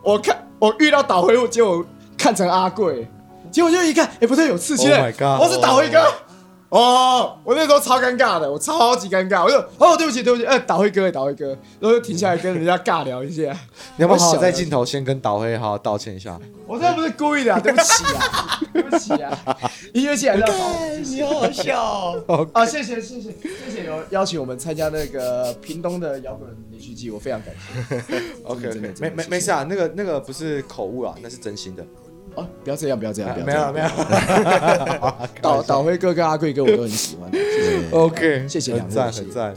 [0.04, 1.86] 我看我遇到导回，我结果
[2.18, 3.08] 看成阿贵，
[3.52, 6.12] 结果就一看，哎、欸、不对，有刺青，我是导回哥。
[6.70, 11.48] 哦，我那时候超尴尬的，我超级尴尬，我就哦，对不起，对不起，呃，导辉哥，导辉哥，
[11.80, 13.44] 然后就停下来跟人家尬聊一下。
[13.96, 16.38] 你要不要好好在镜头先跟导辉好好道歉一下？
[16.68, 19.58] 我真的不是故意的， 对不起啊，对不起啊，
[19.94, 20.80] 音乐器还是要好。
[21.06, 22.48] 你好好笑哦！
[22.52, 27.96] 啊，谢谢谢谢谢谢有邀请我们参加那个屏东的摇滚连续剧，我非常感谢。
[28.44, 31.86] OK OK，没没没事啊，那个那个不是口误啊，那是真心的。
[32.36, 33.74] 哦，不要这样，不要这样，不要这样。
[33.74, 35.14] 没有没有。
[35.42, 37.32] 导导辉哥跟阿贵哥我都很喜欢。
[37.32, 39.54] 谢谢 OK，谢谢两位，很赞很赞。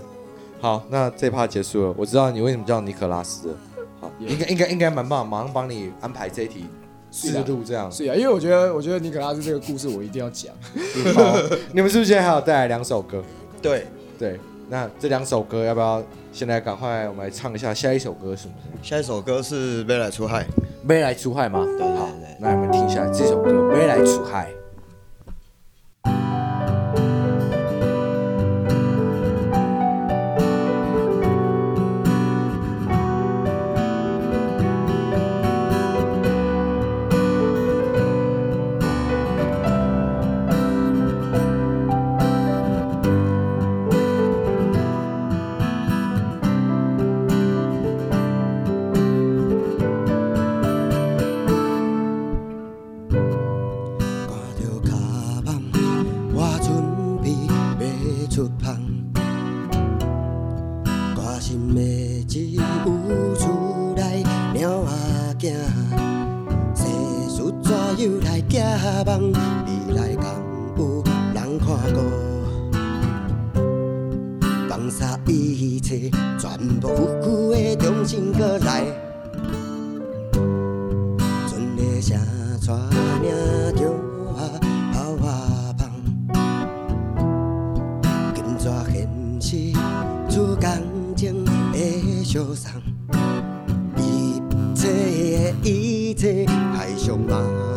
[0.60, 1.94] 好，那这趴结束了。
[1.96, 3.54] 我知道你为什么叫尼可拉斯了。
[4.00, 6.64] 好，应该应该应该蛮棒，马上帮你安排这一题
[7.10, 7.90] 思路这样。
[7.90, 10.54] 是啊，因为我觉得我觉得尼可拉斯这个故事我一定要讲。
[11.14, 11.36] 好，
[11.72, 13.22] 你们是不是现在还有带来两首歌？
[13.60, 13.86] 对
[14.18, 16.02] 对，那这两首歌要不要
[16.32, 17.74] 现在赶快我们来唱一下？
[17.74, 18.88] 下一首歌是不是？
[18.88, 20.42] 下一首歌是《未来出海》。
[20.84, 21.64] 未来出海吗？
[21.64, 22.08] 对对对，好，
[22.38, 24.48] 那我们听一下这首歌《未来出海》。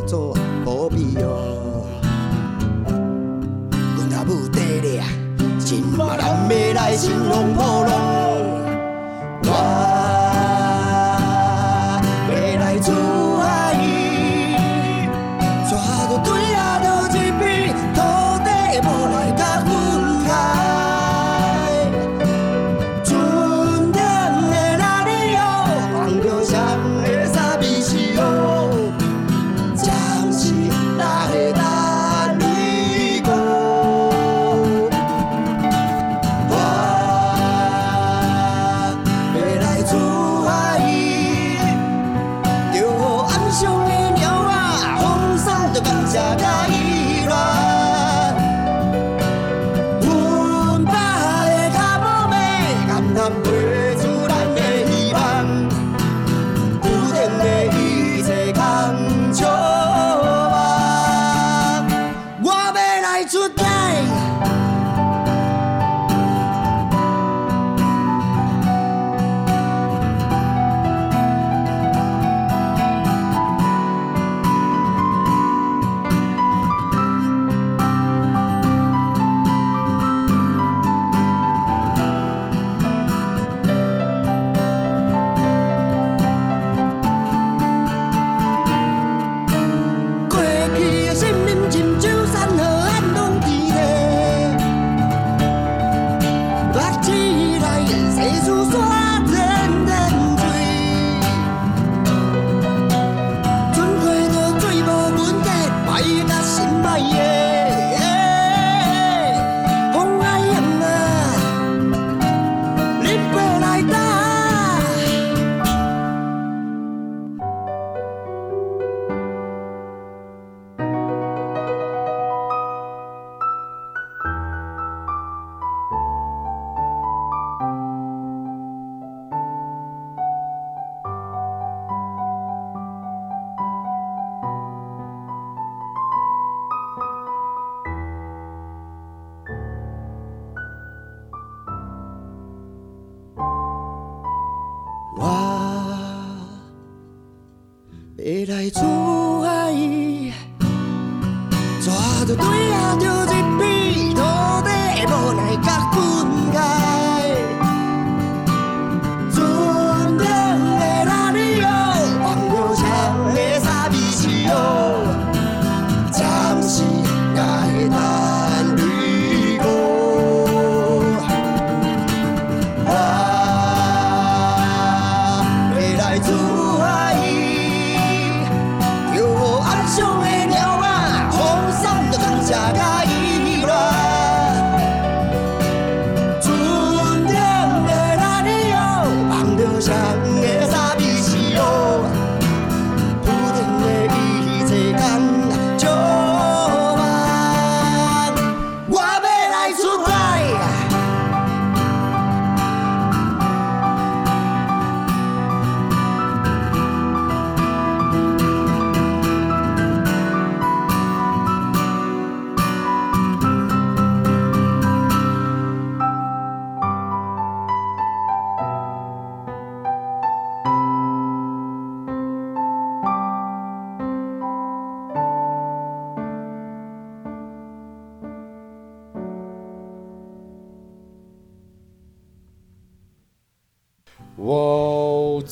[0.05, 1.85] 做伏笔哦。
[3.95, 5.03] 阮阿母底咧，
[5.59, 8.12] 心嘛难买来，心拢破浪。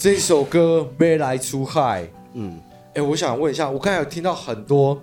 [0.01, 2.01] 这首歌《没来出海》，
[2.33, 2.59] 嗯，
[2.95, 4.99] 哎，我想问一下，我刚才有听到很多，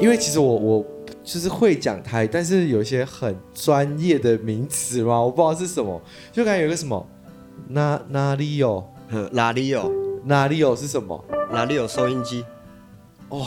[0.00, 0.86] 因为其实我我
[1.22, 6.00] 就是会讲台，但是有一些很专业的名词嘛，我不知道是什么，
[6.32, 7.06] 就感觉有个什么
[7.68, 9.92] 哪哪里有呵哪里有
[10.24, 11.22] 哪里有是什么？
[11.52, 12.42] 哪里有收音机？
[13.28, 13.46] 哇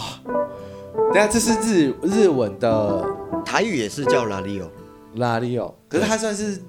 [1.11, 3.03] 等下这是日日文的
[3.43, 4.69] 台语也是叫哪里有？
[5.15, 6.61] 哪里有，可是它算是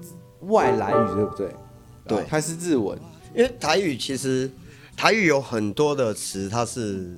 [0.47, 1.49] 外来语，对不对？
[2.07, 2.97] 对它是日文。
[3.33, 4.49] 因为台语其实
[4.95, 7.17] 台语有很多的词，它是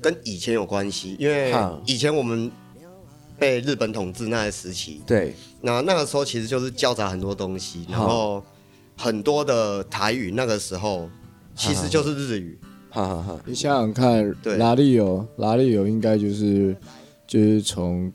[0.00, 1.54] 跟以前有关系，因为
[1.86, 2.50] 以前我们
[3.38, 8.42] 被日本统治那个时期，对，那那个时候其实就是交杂很多东西，然后
[8.96, 11.08] 很多的台语那个时候
[11.54, 12.58] 其实就是日语，
[12.90, 13.40] 哈哈哈。
[13.46, 14.56] 你想想看，对。
[14.56, 16.76] 拉力有哪里有应该就是
[17.26, 18.12] 就是从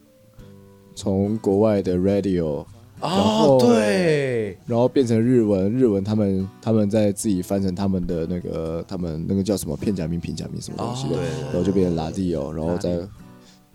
[0.94, 2.66] 从国外的 radio，然
[3.06, 11.20] 哦后，对，然后变成日文，日文他们他们在自己翻成他们的那个他们那个叫什么片假名、平假名什么东西的，哦
[11.52, 12.98] 然后就变成拉蒂哦，然后再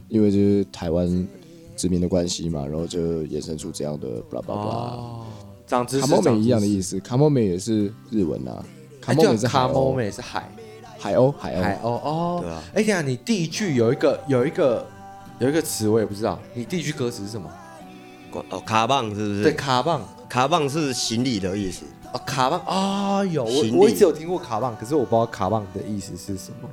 [0.09, 1.29] 因为就是台湾
[1.77, 4.69] 殖民的关系嘛，然后就衍生出这样的 blah blah blah。
[4.69, 5.27] 哦，
[5.67, 6.67] 长知识，卡莫美一样的。
[6.67, 8.65] 意思，卡莫美也是日文啊，
[9.01, 10.51] 卡哎莫美是海卡莫，美是海
[10.99, 12.39] 海鸥海鸥海鸥哦。
[12.43, 14.85] 对啊哎，等一下你第一句有一个有一个
[15.39, 17.49] 有一个词我也不知道，你第一句歌词是什么？
[18.51, 19.43] 哦，卡棒是不是？
[19.43, 21.85] 对，卡棒卡棒是行李的意思。
[22.13, 26.69] 哦，卡棒啊，有我我一直有听过卡棒，可是我不知道卡棒的意思是什么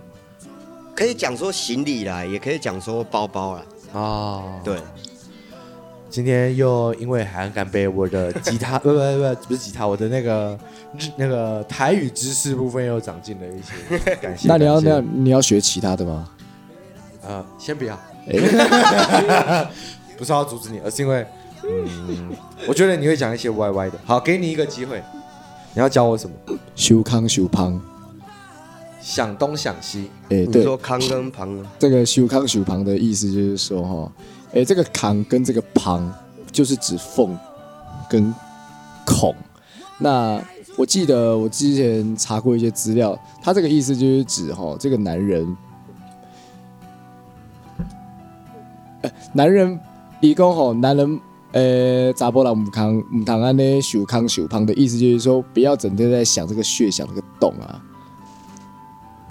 [0.96, 3.64] 可以讲说行李啦，也可以讲说包包啦。
[3.94, 4.44] 啊。
[4.64, 4.80] 对，
[6.10, 10.60] 今天又因为海岸干杯，我的吉他 不不不不是吉他，我的那个
[11.16, 14.48] 那个台语知识部分又长进了一些，感谢。
[14.48, 16.28] 那你要那你要学其他的吗？
[17.28, 17.94] 呃，先不要，
[18.28, 19.70] 哎
[20.18, 21.24] 不是要阻止你，而是因为，
[21.68, 22.30] 嗯，
[22.68, 24.00] 我觉得你会讲一些歪歪的。
[24.06, 25.04] 好，给你一个机会，
[25.74, 26.36] 你要教我什么？
[26.76, 27.80] 修康修胖，
[29.02, 31.70] 想东想西，哎，对，你说康跟旁呢？
[31.78, 34.12] 这个修康修旁的意思就是说哈，
[34.54, 36.14] 哎，这个康跟这个旁
[36.52, 37.38] 就是指缝
[38.10, 38.34] 跟
[39.06, 39.36] 孔。
[39.98, 40.42] 那
[40.78, 45.58] 我记得我之前查过一些资料，他这个意思就是指哈，这个男人，
[49.02, 49.80] 呃，男人
[50.22, 51.20] 一共吼，男人
[51.54, 57.82] 呃，查波人唔康唔通安呢，手康手胖的意思就是说，不要整天在想这个血想这个洞啊。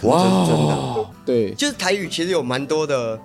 [0.02, 3.18] 哇，真的，对，就是台语其实有蛮多的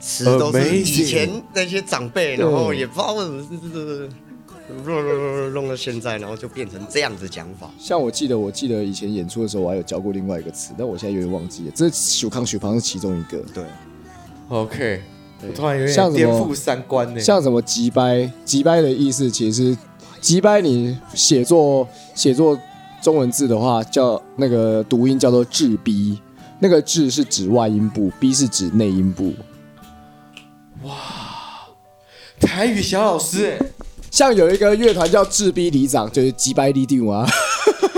[0.00, 4.10] 词都是以前那些长辈，然后也不知道为什么是是是
[4.84, 7.70] 弄弄弄到现在，然后就变成这样子讲法。
[7.78, 11.72] 像我记得，我记得以前演出的时候，我还有教过另外一个词，但我现在有点忘记了。
[11.74, 13.64] 这手康手胖是其中一个，对
[14.48, 15.02] ，OK，对
[15.46, 17.20] 我突然有点像什么颠覆三观呢。
[17.20, 19.78] 像什么急掰，急掰的意思其实是
[20.20, 22.58] 急掰，你写作写作
[23.02, 26.18] 中文字的话，叫那个读音叫做滞逼，
[26.58, 29.32] 那个滞是指外音部，逼是指内音部。
[30.82, 30.94] 哇
[32.38, 33.58] 台语小老师，
[34.10, 37.26] 像有一个乐团叫滞逼里长，就是急掰里定啊。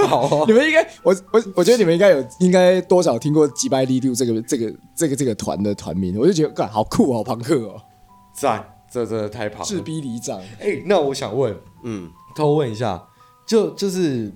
[0.03, 7.81] 哎，好哦你，们应该，我我我觉得你们应该有，应该多少听过击败力度这个这个这个这个团的团名，我就觉得，干好酷，好朋克哦。
[8.35, 9.65] 赞，这真的太棒了。
[9.65, 13.07] 滞逼里长，哎，那我想问，嗯，偷问一下，
[13.47, 14.33] 就就是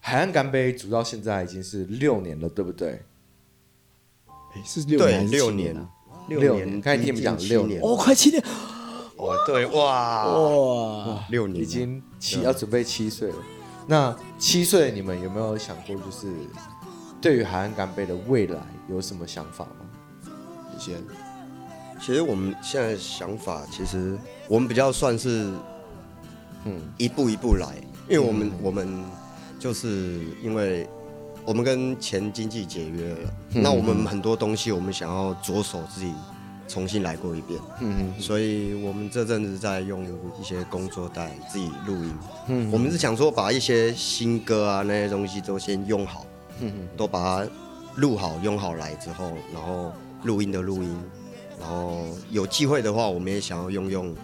[0.00, 3.02] 海岸干杯，组到现在已经是六年了，对不对？
[4.54, 5.88] 哎，是六年还是对六年啊？
[6.28, 8.42] 六年刚才听你们讲六年哦，快七年！
[9.16, 13.36] 哦，对，哇，哇，六年已经七要准备七岁了。
[13.86, 16.32] 那七岁你们有没有想过，就是
[17.20, 20.30] 对于海岸干杯的未来有什么想法吗？
[20.72, 21.02] 你先。
[22.00, 24.18] 其实我们现在想法，其实
[24.48, 25.52] 我们比较算是，
[26.64, 27.76] 嗯，一步一步来，
[28.08, 29.04] 因为我们、我们
[29.58, 30.88] 就是因为
[31.44, 36.12] 我们跟前经济解约了，那我们很多东西我们想要着手自己
[36.68, 40.04] 重新来过一遍，嗯嗯所以我们这阵子在用
[40.40, 42.14] 一些工作带自己录音，
[42.48, 46.24] 嗯，我们是想说把一些新歌啊那些东西都先用好，
[46.60, 47.50] 嗯都把它
[47.96, 49.92] 录好用好来之后，然后
[50.22, 50.96] 录音的录音。
[51.60, 54.16] 然后有机会的话，我们也想要用用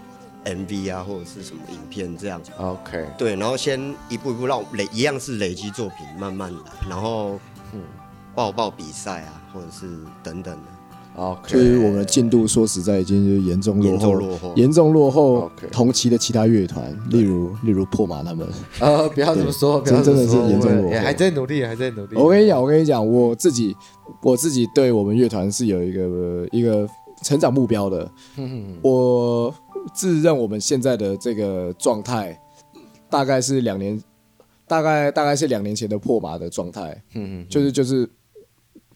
[0.45, 2.41] MV 啊，或者是什么影片这样。
[2.57, 7.39] ，OK，对，然后先一步一步让累，一样是累积作品，慢慢来，然后
[7.72, 7.82] 嗯，
[8.34, 9.86] 报报比赛啊，或者是
[10.20, 10.77] 等等的。
[11.46, 18.46] 就是我们的进度，说实在已经就是严重落后，严重落后同期的其他乐团，例如例如破马他们。
[18.78, 22.16] 呃，不要这么说，不要这真的是严重落后还在努力，还在努力。
[22.16, 23.74] 我跟你讲，我跟你讲，我自己
[24.22, 26.88] 我自己对我们乐团是有一个一个
[27.22, 28.10] 成长目标的。
[28.82, 29.52] 我
[29.94, 32.38] 自认我们现在的这个状态，
[33.10, 34.00] 大概是两年，
[34.66, 37.02] 大概大概是两年前的破马的状态。
[37.14, 38.08] 嗯就是就是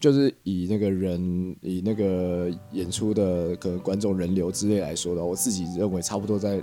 [0.03, 6.61] 就是以那个人以那个演出的可能观众人流之类来说的，我自己认为差不多在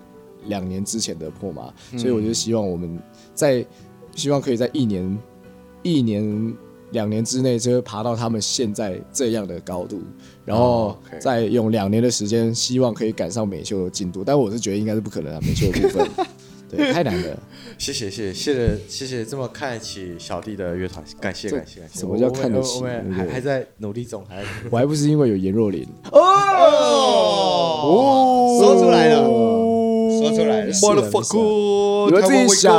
[0.48, 3.00] 两年之前的破马，所以我就希望我们
[3.34, 3.66] 在
[4.14, 5.18] 希望可以在一年
[5.84, 6.54] 一年
[6.92, 10.02] 两年之内，就会爬到他们现在这样的高度，
[10.44, 16.10] 然后再用两年的时间，希望可以赶上美秀的进度，但我是觉得应该是不可能啊，美秀的部分，
[16.70, 17.38] 对太难了
[17.78, 22.00] 谢谢谢谢谢谢谢这么看得起小弟的乐团感谢感谢感谢。
[22.00, 25.88] 什么叫看得起还还在努力中还我还不是因为有颜若琳。
[26.12, 26.20] 哦！
[28.62, 30.74] 说出来了说出来了。
[30.84, 31.02] 我的
[32.08, 32.74] 你们自己想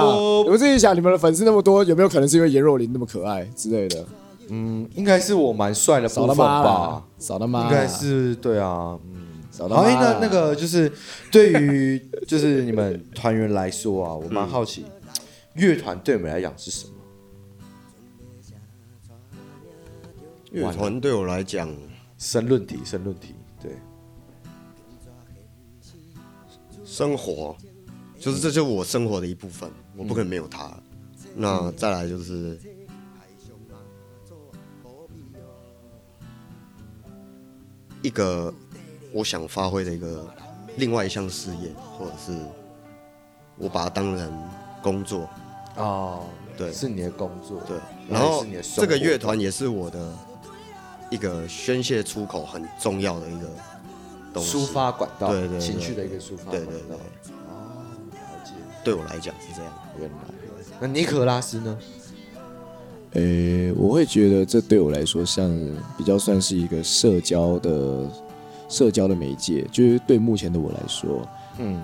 [0.45, 4.05] 你们自己想你们的粉丝那么多有没有可能是因为颜若琳那么可爱之类的？
[4.53, 7.05] 嗯应该是我蛮帅的扫他们吧。
[7.18, 8.99] 少他们应该是对啊
[9.69, 10.91] 好，哎，那那个就是
[11.31, 14.85] 对于就是你们团员来说啊，我蛮好奇，
[15.55, 16.95] 乐团对我们来讲是什么？
[20.53, 21.73] 乐团对我来讲，
[22.19, 23.71] 申论题，申论题，对，
[26.85, 27.57] 生活
[28.19, 30.77] 就是这就是我生活的一部分，我不可能没有它。
[31.37, 32.59] 那再来就是
[38.03, 38.53] 一个
[39.13, 40.27] 我想发挥的一个
[40.77, 42.33] 另外一项事业，或者是
[43.57, 44.49] 我把它当成
[44.83, 45.29] 工作。
[45.77, 46.25] 哦，
[46.57, 47.77] 对是你的工作，对，
[48.09, 48.45] 然然后
[48.77, 50.13] 这个乐团也是我的
[51.09, 53.47] 一个宣泄出口很重要的一个
[54.35, 56.71] 东西，抒发管道，对对对情绪的一个抒发管道。
[56.71, 56.97] 对对对，
[57.49, 57.83] 哦，
[58.13, 58.53] 了解，
[58.85, 59.73] 对我来讲是这样。
[59.99, 60.17] 原来。
[60.81, 61.79] 那尼可拉斯呢？
[63.13, 65.51] 诶、我会觉得这对我来说像
[65.99, 68.09] 比较算是一个社交的
[68.71, 71.21] 社交的媒介，就是对目前的我来说，
[71.59, 71.83] 嗯。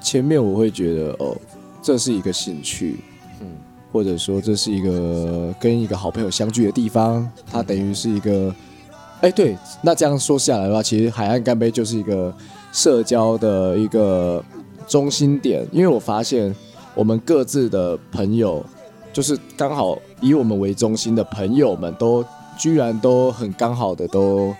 [0.00, 1.34] 前面我会觉得哦，
[1.82, 2.96] 这是一个兴趣，
[3.40, 3.46] 嗯。
[3.90, 8.54] 或者说这是一个跟一个好朋友相聚的地方，它等于是一个，
[9.20, 12.34] 哎，对，那这样说下来的话，其实海岸干杯就是一个
[12.72, 14.44] 社交的一个
[14.86, 16.54] 中心点，因为我发现
[16.94, 18.64] 我们各自的朋友，
[19.12, 22.24] 就是刚好以我们为中心的朋友们都
[22.58, 24.54] 居然都很刚好的都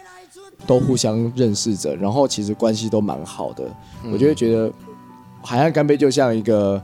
[0.67, 3.65] 都互相认识着，然后其实关系都蛮好的，
[4.13, 4.71] 我就会觉得
[5.43, 6.83] 海岸干杯就像一个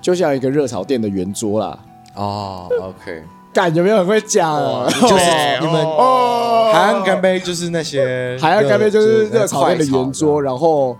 [0.00, 1.78] 就像一个热炒店的圆桌啦。
[2.14, 3.22] 哦，OK，
[3.52, 4.58] 干有没有很会讲？
[5.02, 6.70] 就是你们哦。
[6.72, 10.96] 海岸干杯就是那些 海岸干杯就是热炒店的圆桌，然后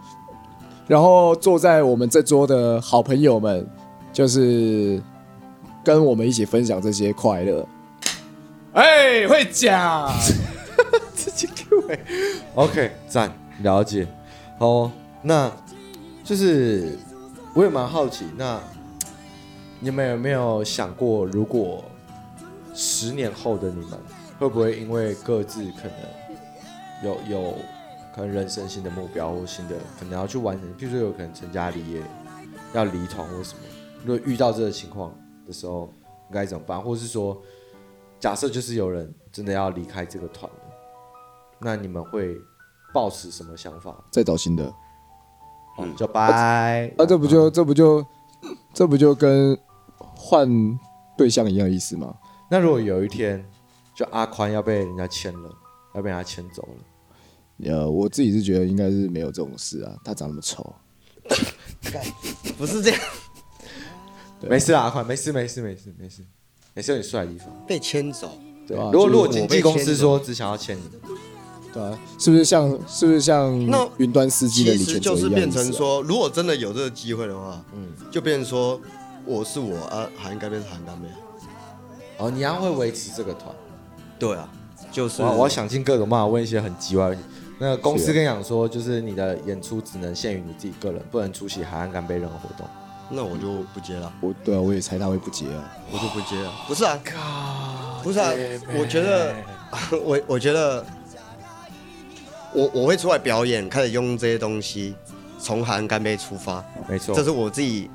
[0.86, 3.68] 然后坐在我们这桌的好朋友们，
[4.12, 5.02] 就是
[5.84, 7.66] 跟我们一起分享这些快乐。
[8.72, 10.10] 哎，会讲，
[11.14, 11.48] 自己
[12.54, 13.32] OK，赞，
[13.62, 14.06] 了解。
[14.58, 14.90] 好，
[15.22, 15.50] 那
[16.24, 16.98] 就是
[17.54, 18.60] 我也蛮好奇，那
[19.80, 21.84] 你们有没有想过，如果
[22.74, 23.98] 十年后的你们
[24.38, 27.54] 会不会因为各自可能有有
[28.14, 32.00] 可能人生新的目标或新的可能要去完成，譬如说有可能成家立业，
[32.72, 33.60] 要离团或什么，
[34.04, 35.14] 如果遇到这个情况
[35.46, 35.92] 的时候
[36.28, 37.40] 应该怎么办，或是说
[38.18, 40.50] 假设就是有人真的要离开这个团，
[41.60, 42.36] 那你们会
[42.92, 43.94] 抱持什么想法？
[44.10, 44.72] 再找新的
[45.78, 47.04] 嗯，就拜啊？
[47.06, 48.06] 这不就这不就
[48.72, 49.58] 这不就跟
[49.98, 50.48] 换
[51.16, 52.14] 对象一样意思吗？
[52.50, 53.44] 那如果有一天，
[53.94, 55.50] 就阿宽要被人家牵了，
[55.94, 57.70] 要被人家牵走了？
[57.70, 60.74] 呃，我自己是觉得应该是没有这种事啊，他长那么丑。
[62.56, 63.00] 不是这样，
[64.48, 66.24] 没事啊，阿宽，没事没事没事没事，
[66.72, 67.48] 没事，有你帅的地方。
[67.66, 68.30] 被牵走，
[68.66, 70.82] 对，啊如果如果就是经纪公司说只想要签你，
[71.76, 78.80] 对啊，是不是像是不是像那云端司机的其实李全哲一样就是变成说，如果真的有这个机会的话，嗯，就变成说
[79.26, 81.08] 我是我啊，韩干杯是韩干杯，
[82.16, 83.54] 哦，你要会维持这个团。
[84.18, 84.48] 对啊，
[84.90, 87.24] 就是我我要想尽各种办法问一些很奇怪的问题。
[87.58, 92.66] 那个公司跟你讲说，就是你的演出只能限于你自己个人，不能出席海岸干杯任何活动。
[93.10, 95.76] 那我就不接了，我对啊，我也猜他会不接啊。
[95.92, 96.52] 我就不接了。
[96.66, 96.98] 不是啊，
[98.02, 98.32] 不是啊，
[98.78, 99.34] 我觉得，
[100.04, 100.84] 我我觉得，
[102.56, 104.94] 我我会出来表演，开始用这些东西，
[105.38, 107.90] 从韩干杯出发，没错，这是我自己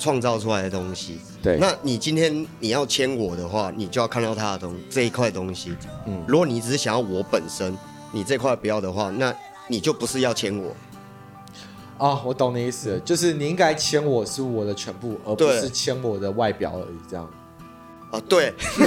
[0.00, 1.20] 创造出来的东西。
[1.40, 1.58] 对。
[1.58, 5.76] 那你今天你要签我的话，你就要看到他的东这一块东西。
[6.06, 7.78] 嗯，如果你只是想要我本身，
[8.10, 9.32] 你这块不要的话，那
[9.68, 10.74] 你就不是要签我。
[11.96, 17.30] 啊，我懂你意思，就是你应该签我是我的全部，而不是签我的外表而已，这样。
[18.14, 18.86] 啊，对， 对，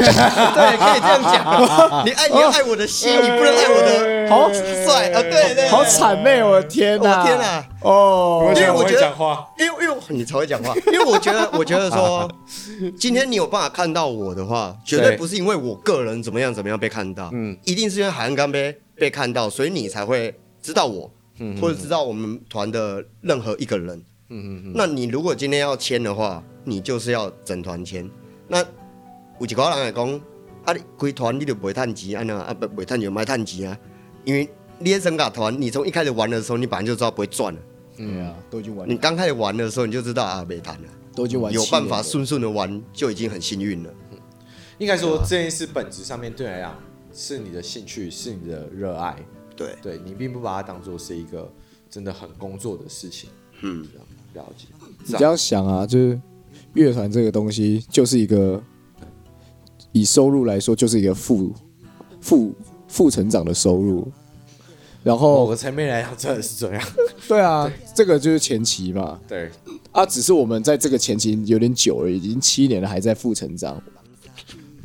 [0.77, 2.05] 可以这样讲。
[2.05, 5.21] 你爱你要爱我的心，你不能爱我的好帅啊！
[5.21, 7.25] 对对，好谄媚，我的天我哪！
[7.25, 7.65] 天哪！
[7.81, 12.29] 哦，因为我觉得话，因为因为你才会讲话， 因为我觉得我觉得说，
[12.97, 21.11] 今天你有办法看到我的话，绝对不是因为我个人怎么样怎么样被看到，嗯，一定是因为海岸干杯被看到，所以你才会知道我，
[21.61, 23.97] 或者知道我们团的任何一个人，
[24.29, 28.09] 嗯嗯，那你如果今天要签的话，你就是要整团签。
[28.49, 28.63] 那
[29.39, 30.21] 有一个人来讲，
[30.65, 33.79] 啊，你规团你就不会赚钱，安那啊不不会赚就卖赚钱啊，
[34.25, 37.59] 因为你的声卡团，你从一开始玩的时候，你本来就知道不会赚了。
[37.95, 43.93] 对啊，都已经玩，你刚开始玩的时候，你就知道啊，没谈了，都已经玩，有办法顺顺的玩，就已经很幸运了。
[44.77, 46.75] 应该说这件事本质上面对你来讲
[47.11, 49.15] 是你的兴趣，是你的热爱，
[49.55, 51.51] 对，对你并不把它当做是一个
[51.89, 53.31] 真的很工作的事情。
[53.61, 53.87] 嗯，
[54.35, 54.67] 了解。
[55.03, 56.21] 你这样想啊，就是
[56.73, 58.61] 乐团这个东西，就是一个
[59.97, 61.53] 以收入来说，就是一个负
[62.21, 62.53] 负
[62.87, 64.09] 负成长的收入。
[65.03, 66.83] 然后某个层面来讲，真的是这样。
[67.27, 69.19] 对啊，这个就是前期嘛。
[69.27, 69.49] 对
[69.91, 73.81] 啊，只是我们在这个前期有点久了，已经七年了，还在负成长。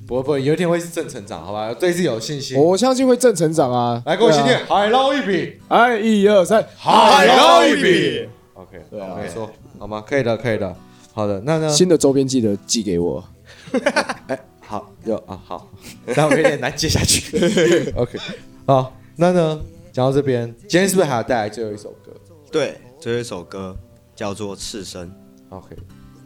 [0.07, 1.73] 不会不会，有一天会是正成长，好吧？
[1.75, 2.59] 对自己有信心。
[2.59, 4.03] 我相信会正成长啊！
[4.05, 8.29] 来，跟我一起念，海捞一笔，哎，一二三，海捞一笔。
[8.55, 10.05] OK，对啊，没错，好吗？
[10.07, 10.77] 可以的，可以的。
[11.15, 11.69] 好的，那呢？
[11.71, 13.25] 新的周边记得寄给我。
[14.29, 14.39] 哎，
[14.73, 15.68] 好，有啊，好，
[16.16, 17.93] 但我有点难接下去。
[17.95, 18.18] OK，
[18.64, 19.61] 好，那呢？
[19.93, 22.11] 讲到这边，今天是不是还要带来最后一首歌？
[22.51, 23.77] 对，最后一首歌
[24.16, 25.11] 叫做《赤身》。
[25.51, 25.77] OK，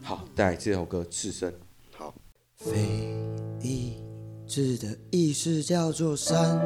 [0.01, 1.51] 好，带来这首歌《赤身》。
[1.99, 2.15] 好，
[2.55, 3.13] 非
[3.61, 3.97] 一
[4.47, 6.61] 致的意思叫做山，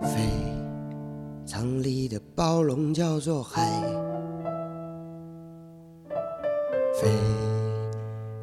[0.00, 0.08] 非
[1.44, 3.70] 常理的包容叫做海，
[6.98, 7.10] 非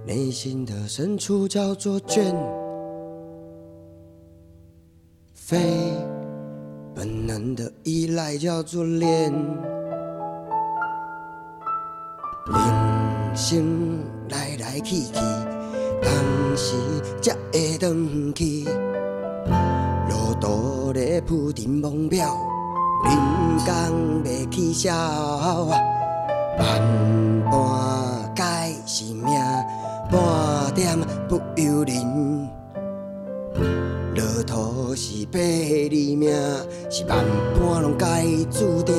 [0.09, 2.33] 内心的深处叫做倦。
[5.35, 5.59] 非
[6.95, 9.31] 本能的依赖叫做恋，
[12.47, 13.99] 人生
[14.29, 15.13] 来来去去，
[16.01, 16.75] 当时
[17.21, 18.65] 才会转去。
[20.09, 22.35] 路途咧铺陈梦标，
[23.05, 23.15] 人
[23.63, 25.67] 工要起笑，
[26.57, 26.81] 半
[27.51, 29.23] 半改是命，
[30.09, 32.49] 半点不由人。
[34.15, 36.31] 落土是百里命，
[36.89, 38.95] 是万般拢该注定。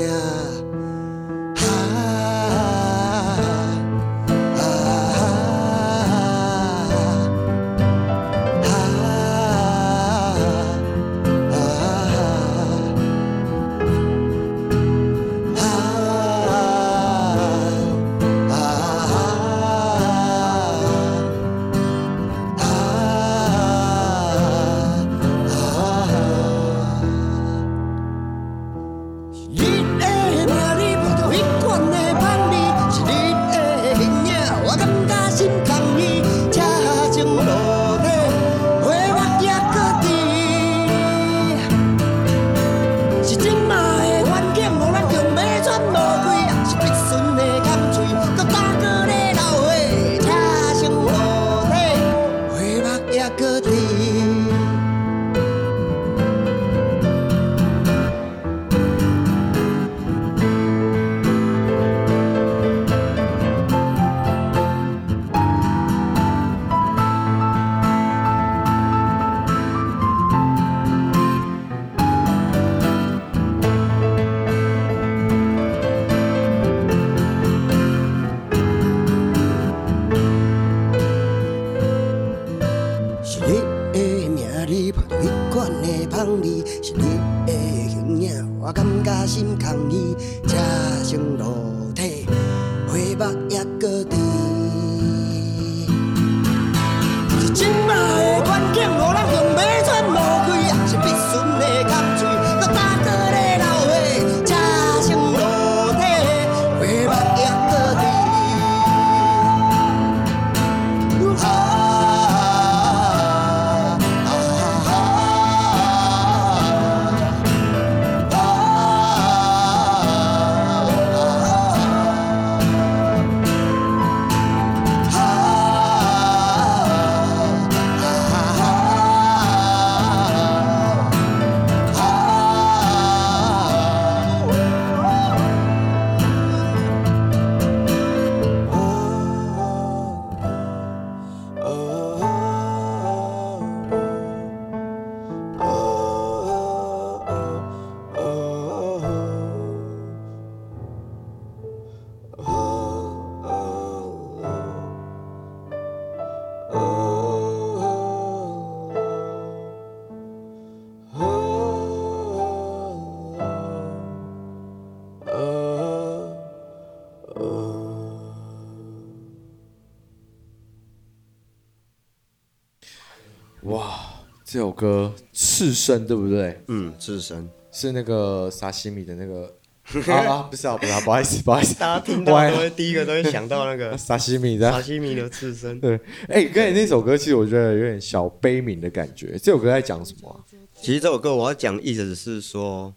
[174.45, 176.61] 这首歌《刺身》对不对？
[176.69, 177.49] 嗯，刺身。
[177.73, 179.55] 是那个沙西米的那个
[180.13, 185.81] 啊啊，不是啊，不是啊，不好意思， 不好意思，大家听到都会第一个都会想到那个沙西米的沙西米的刺身。
[185.81, 185.95] 对，
[186.29, 189.39] 哎、欸，刚才那首歌其实我觉得有点小悲悯的感觉。
[189.39, 190.39] 这首歌在讲什么、啊？
[190.81, 192.93] 其实这首歌我要讲的意思是说，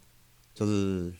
[0.54, 1.12] 就是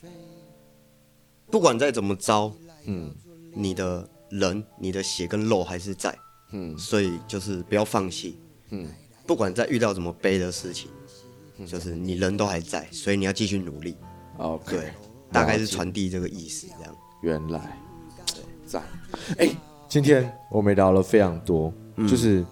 [1.51, 2.53] 不管再怎么糟，
[2.87, 3.15] 嗯，
[3.53, 6.17] 你的人、你的血跟肉还是在，
[6.53, 8.39] 嗯，所以就是不要放弃，
[8.71, 8.89] 嗯，
[9.27, 10.91] 不管在遇到怎么悲的事情，
[11.67, 13.97] 就是你人都还在，所以你要继续努力。
[14.39, 14.93] OK，对，
[15.33, 16.97] 大概是传递这个意思，这样。
[17.23, 17.79] 原来，
[18.67, 18.83] 赞。
[19.39, 19.57] 哎、欸，
[19.89, 22.45] 今天我们聊了非常多，嗯、就是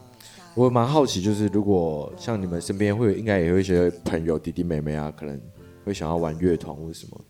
[0.54, 5.38] 我蛮好奇，就是如果像你们身边会有，应该也会有一些朋友弟弟妹妹啊，可能
[5.84, 7.20] 会想要玩乐团或者什么，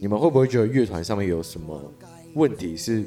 [0.00, 1.92] 你们会不会觉得乐团上面有什么
[2.34, 3.04] 问题是，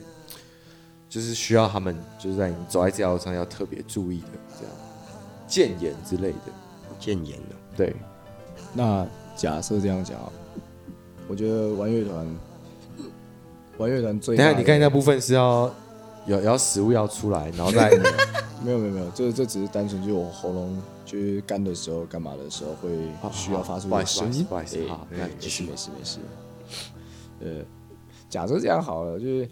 [1.10, 4.28] 就是需要他们就是在你走在这条路上要特别注意的，
[4.60, 4.74] 这样
[5.48, 6.52] 建言之类的，
[7.00, 7.96] 谏言的，对。
[8.74, 10.32] 那假设这样讲啊。
[11.30, 12.26] 我觉得玩乐团，
[13.78, 14.38] 玩乐团最……
[14.38, 15.70] 等下，你看那部分是要
[16.26, 17.90] 有要食物要出来，然后再
[18.64, 22.90] 没有 没有没有，这这只是单纯就是我喉咙就是干的时候干嘛的时候会
[23.34, 24.46] 需要发出一声音。
[24.46, 25.18] 不好意思，好，没
[25.50, 26.20] 事没事没事。
[27.42, 27.66] 呃，
[28.30, 29.50] 假设这样好了，就是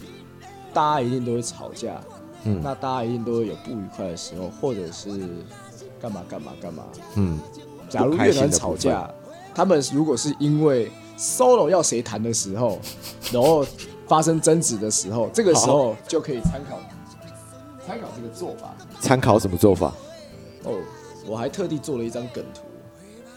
[0.73, 2.01] 大家一定都会吵架，
[2.45, 5.09] 嗯，那大家一定都会有不愉快的时候，或者是
[6.05, 6.83] 干嘛干嘛干嘛，
[7.15, 7.39] 嗯。
[7.89, 9.09] 假如乐团吵架，
[9.55, 12.79] 他们如果是因为 solo 要谁弹的时候，
[13.31, 13.65] 然后
[14.07, 16.77] 发生争执的时候，这个时候就可以参考
[17.87, 18.75] 参考这个做法。
[18.99, 19.91] 参考什么做法？
[20.63, 20.73] 哦，
[21.25, 22.61] 我还特地做了一张梗图，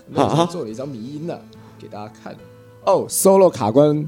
[0.09, 1.41] 那时做了一张迷因呢、啊，
[1.79, 2.37] 给大家看。
[2.85, 4.07] 哦，solo 卡关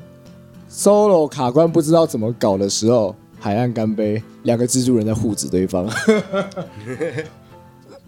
[0.71, 5.87] ，solo 卡关不知道怎么搞的时候，海岸干杯，两个蜘蛛人在护指对方。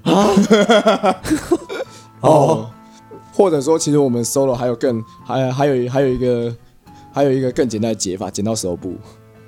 [2.20, 2.68] 哦。
[3.34, 6.55] 或者说，其实我们 solo 还有更还还有还有一个
[7.11, 8.94] 还有一个更简单的解法，剪刀石头布。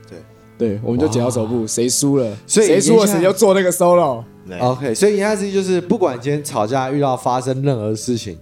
[0.09, 0.19] 对
[0.57, 4.25] 对，我们就剪刀石头布，谁输了，谁输了谁就做那个 solo。
[4.59, 8.39] OK，所以言下之意就是，不管今天吵架遇到发生任何事情，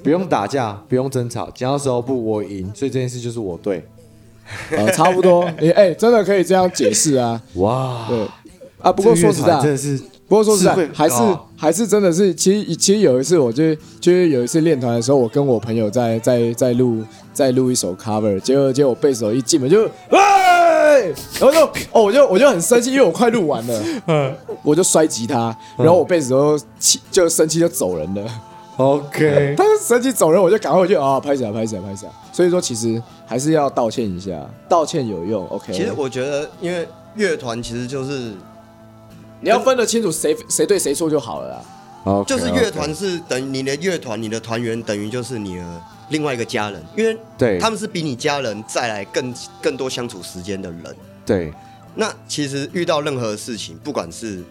[0.00, 3.84] 不用打架，不用争吵，剪刀石头布我赢，所以这件事就是我对。
[4.70, 7.42] 呃，差不多， 哎、欸，真的可以这样解释啊。
[7.54, 8.24] 哇，对
[8.80, 10.00] 啊，不过说实在，真的是。
[10.26, 11.16] 不过说实在，还是
[11.56, 17.02] 还是真的是，其实其实有一次，我就就是有一次练团的时候，我跟我朋友在在在录
[17.32, 21.02] 在录一首 cover，结果结果我贝斯手一进门就，哎，
[21.38, 21.60] 然后就
[21.92, 28.22] 哦，我就我就很生气，因为我快录完了，嗯，我就摔吉他，然后我贝斯手气就生气就走人了
[28.78, 34.32] ，OK，他生气走人，我就赶快回去啊，拍起来拍起来拍起来，所以说其实还是要道歉一下，
[34.70, 35.70] 道歉有用，OK。
[35.70, 38.32] 其实我觉得，因为乐团其实就是。
[39.44, 41.64] 你要分得清楚谁谁对谁错就好了啦。
[42.04, 50.96] Okay, 就是乐团是等于你的乐团，你的团员等于就是你的另外一个家人，因为对他们是比你家人再来更更多相处时间的人。
[51.24, 51.52] 对，
[51.94, 54.42] 那其实遇到任何事情，不管是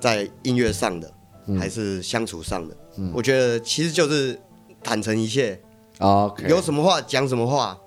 [0.00, 1.10] 在音乐上的，
[1.46, 4.38] 嗯、还是相处上的，嗯、我觉得其实就是
[4.82, 5.60] 坦诚一切。
[5.98, 6.48] Okay.
[6.48, 7.78] 有什么话讲什么话，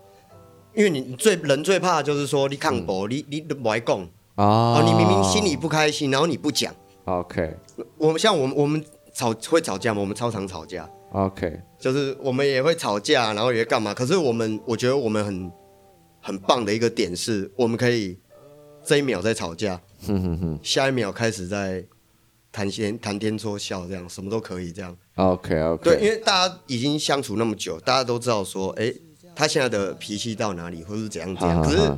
[0.73, 4.07] 因为你最人最怕的就是说你抗驳，你你不爱讲。
[4.37, 6.73] 哦，你明明心里不开心，然后你不讲。
[7.05, 7.55] OK，
[7.97, 8.83] 我们像我们我们
[9.13, 9.99] 吵会吵架吗？
[9.99, 10.87] 我们超常吵架。
[11.11, 13.93] OK，就是我们也会吵架，然后也会干嘛。
[13.93, 15.51] 可是我们，我觉得我们很
[16.21, 18.19] 很棒的一个点是，我们可以
[18.83, 21.83] 这一秒在吵架，哼哼哼下一秒开始在
[22.51, 24.95] 谈天谈天说笑，这样什么都可以这样。
[25.15, 28.93] ，OK OK，对，因为大家已经相处那么久，大家都知道说，哎，
[29.33, 31.63] 他现在的脾气到哪里，或者是怎样怎样。
[31.63, 31.97] 可是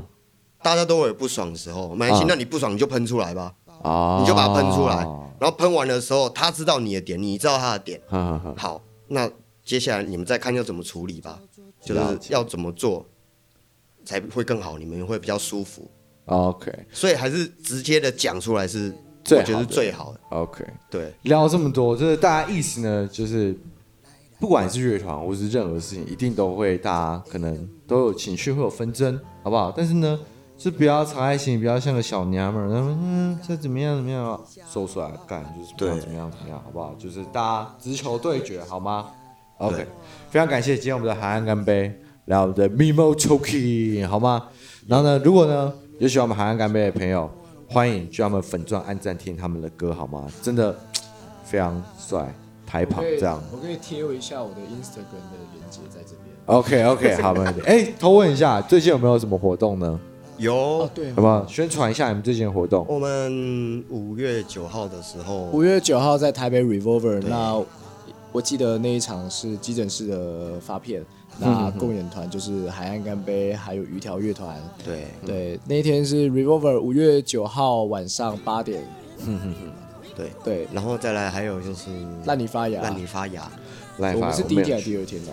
[0.61, 3.53] 大家都会有不爽的时候，没关系，啊那你不爽你就喷出来吧，
[3.83, 4.97] 哦，你就把它喷出来，
[5.39, 8.01] 然后喷完的时候，他知道你的点，你知道他的点，
[8.57, 9.29] 好，那
[9.63, 11.39] 接下来你们再看要怎么处理吧，
[11.81, 12.33] 就是解。
[12.33, 13.05] 要怎么做
[14.03, 15.89] 才会更好，你们会比较舒服。
[16.25, 18.93] OK 所以还是直接的讲出来是，
[19.23, 20.19] 最我觉得是的最好的。
[20.29, 23.57] OK，对，聊这么多，就是大家意思呢，就是
[24.39, 29.73] 不管是乐团或是任何事情，一定都会大家可能都有情绪，会有纷争，好不好？
[29.75, 30.19] 但是呢，
[30.59, 34.37] 是不要藏爱心里，不要像个小娘们儿，他们嗯，这怎么样怎么样啊，
[34.69, 36.93] 说出来干就是不要对怎么样怎么样，好不好？
[36.99, 39.07] 就是大家直球对决，好吗
[39.59, 39.87] ？OK，
[40.29, 44.47] 非常感谢今天我们的海岸干杯，来我们的 Mimo Choking，好吗？
[44.85, 47.31] 然后呢，如果呢有喜欢我们海岸干杯的朋友，
[47.69, 50.27] 欢迎去他们粉钻按赞听他们的歌，好吗？
[50.41, 50.77] 真的
[51.45, 52.33] 非常帅，
[52.67, 53.41] 台我可以旁这样。
[53.53, 56.35] 我可以贴一下我的 Instagram 的链接在这边。
[56.47, 57.61] OK OK，好，没问题。
[57.61, 59.97] 哎，偷问一下，最近有没有什么活动呢？
[60.39, 60.55] 有。
[60.55, 61.11] 哦，对。
[61.13, 61.45] 好不好？
[61.47, 62.85] 宣传一下你们最近的活动。
[62.89, 67.61] 我们五月九号的时候，五月九号在台北 Revolver，那
[68.31, 71.03] 我记得那一场是急诊室的发片，
[71.39, 74.59] 那共演团就是海岸干杯，还有鱼条乐团。
[74.83, 75.05] 对。
[75.25, 78.83] 对，那一天是 Revolver，五月九号晚上八点。
[80.15, 80.31] 对。
[80.43, 81.89] 对，然后再来还有就是
[82.25, 83.49] 烂泥发芽，烂泥发芽，
[83.99, 85.31] 来，我们是第一天还是第二天的？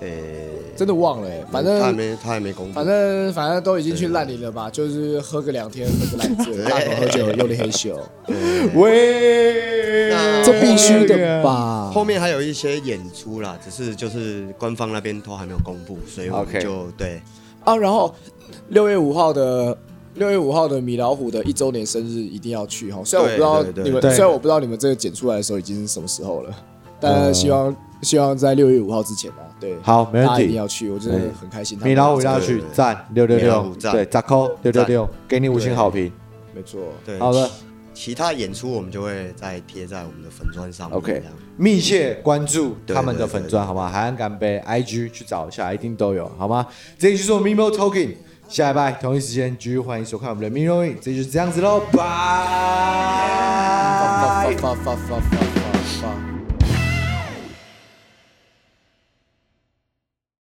[0.00, 7.96] 诶，真的忘了哎，反他还没他还没公布，反正反正都已经去烂泥了吧，就是喝个两天，喝个烂醉， 大口喝酒，用力黑咻，
[8.74, 10.10] 喂，
[10.44, 11.90] 这必须的吧？
[11.92, 17.20] 后面还有一些演出啦，只是就是官方那边都还没有公布，所以我们就对。
[17.64, 18.14] 啊，然后
[18.68, 19.76] 六月五号的
[20.14, 23.02] 六月五号的米老虎的一周年生日一定要去哈。
[23.04, 26.54] 虽然我不知道你们，虽然我不知道你们这个剪出来的时候已经是什么时候了，
[27.00, 31.78] 但希望希望在六月五号之前啊，对，好没问题一定要去，我真的很开心。
[31.82, 36.12] 米老虎要去对赞六六六，对，砸扣六六六，给你五星好评。
[36.54, 37.18] 没错，对。
[37.18, 37.50] 好了
[37.92, 40.96] 其他演出我们就会再贴在我们的粉砖上面。
[40.96, 41.20] ，OK，
[41.56, 43.88] 密切关注他们的粉砖，好吗？
[43.88, 46.64] 海岸干杯 IG 去找一下，一定都有，好吗？
[46.96, 48.14] 这就是我们 Mimo Talking，
[48.48, 52.06] 下一拜同一时间继续欢迎收看我们的 Mimo，这就是这样子喽，拜。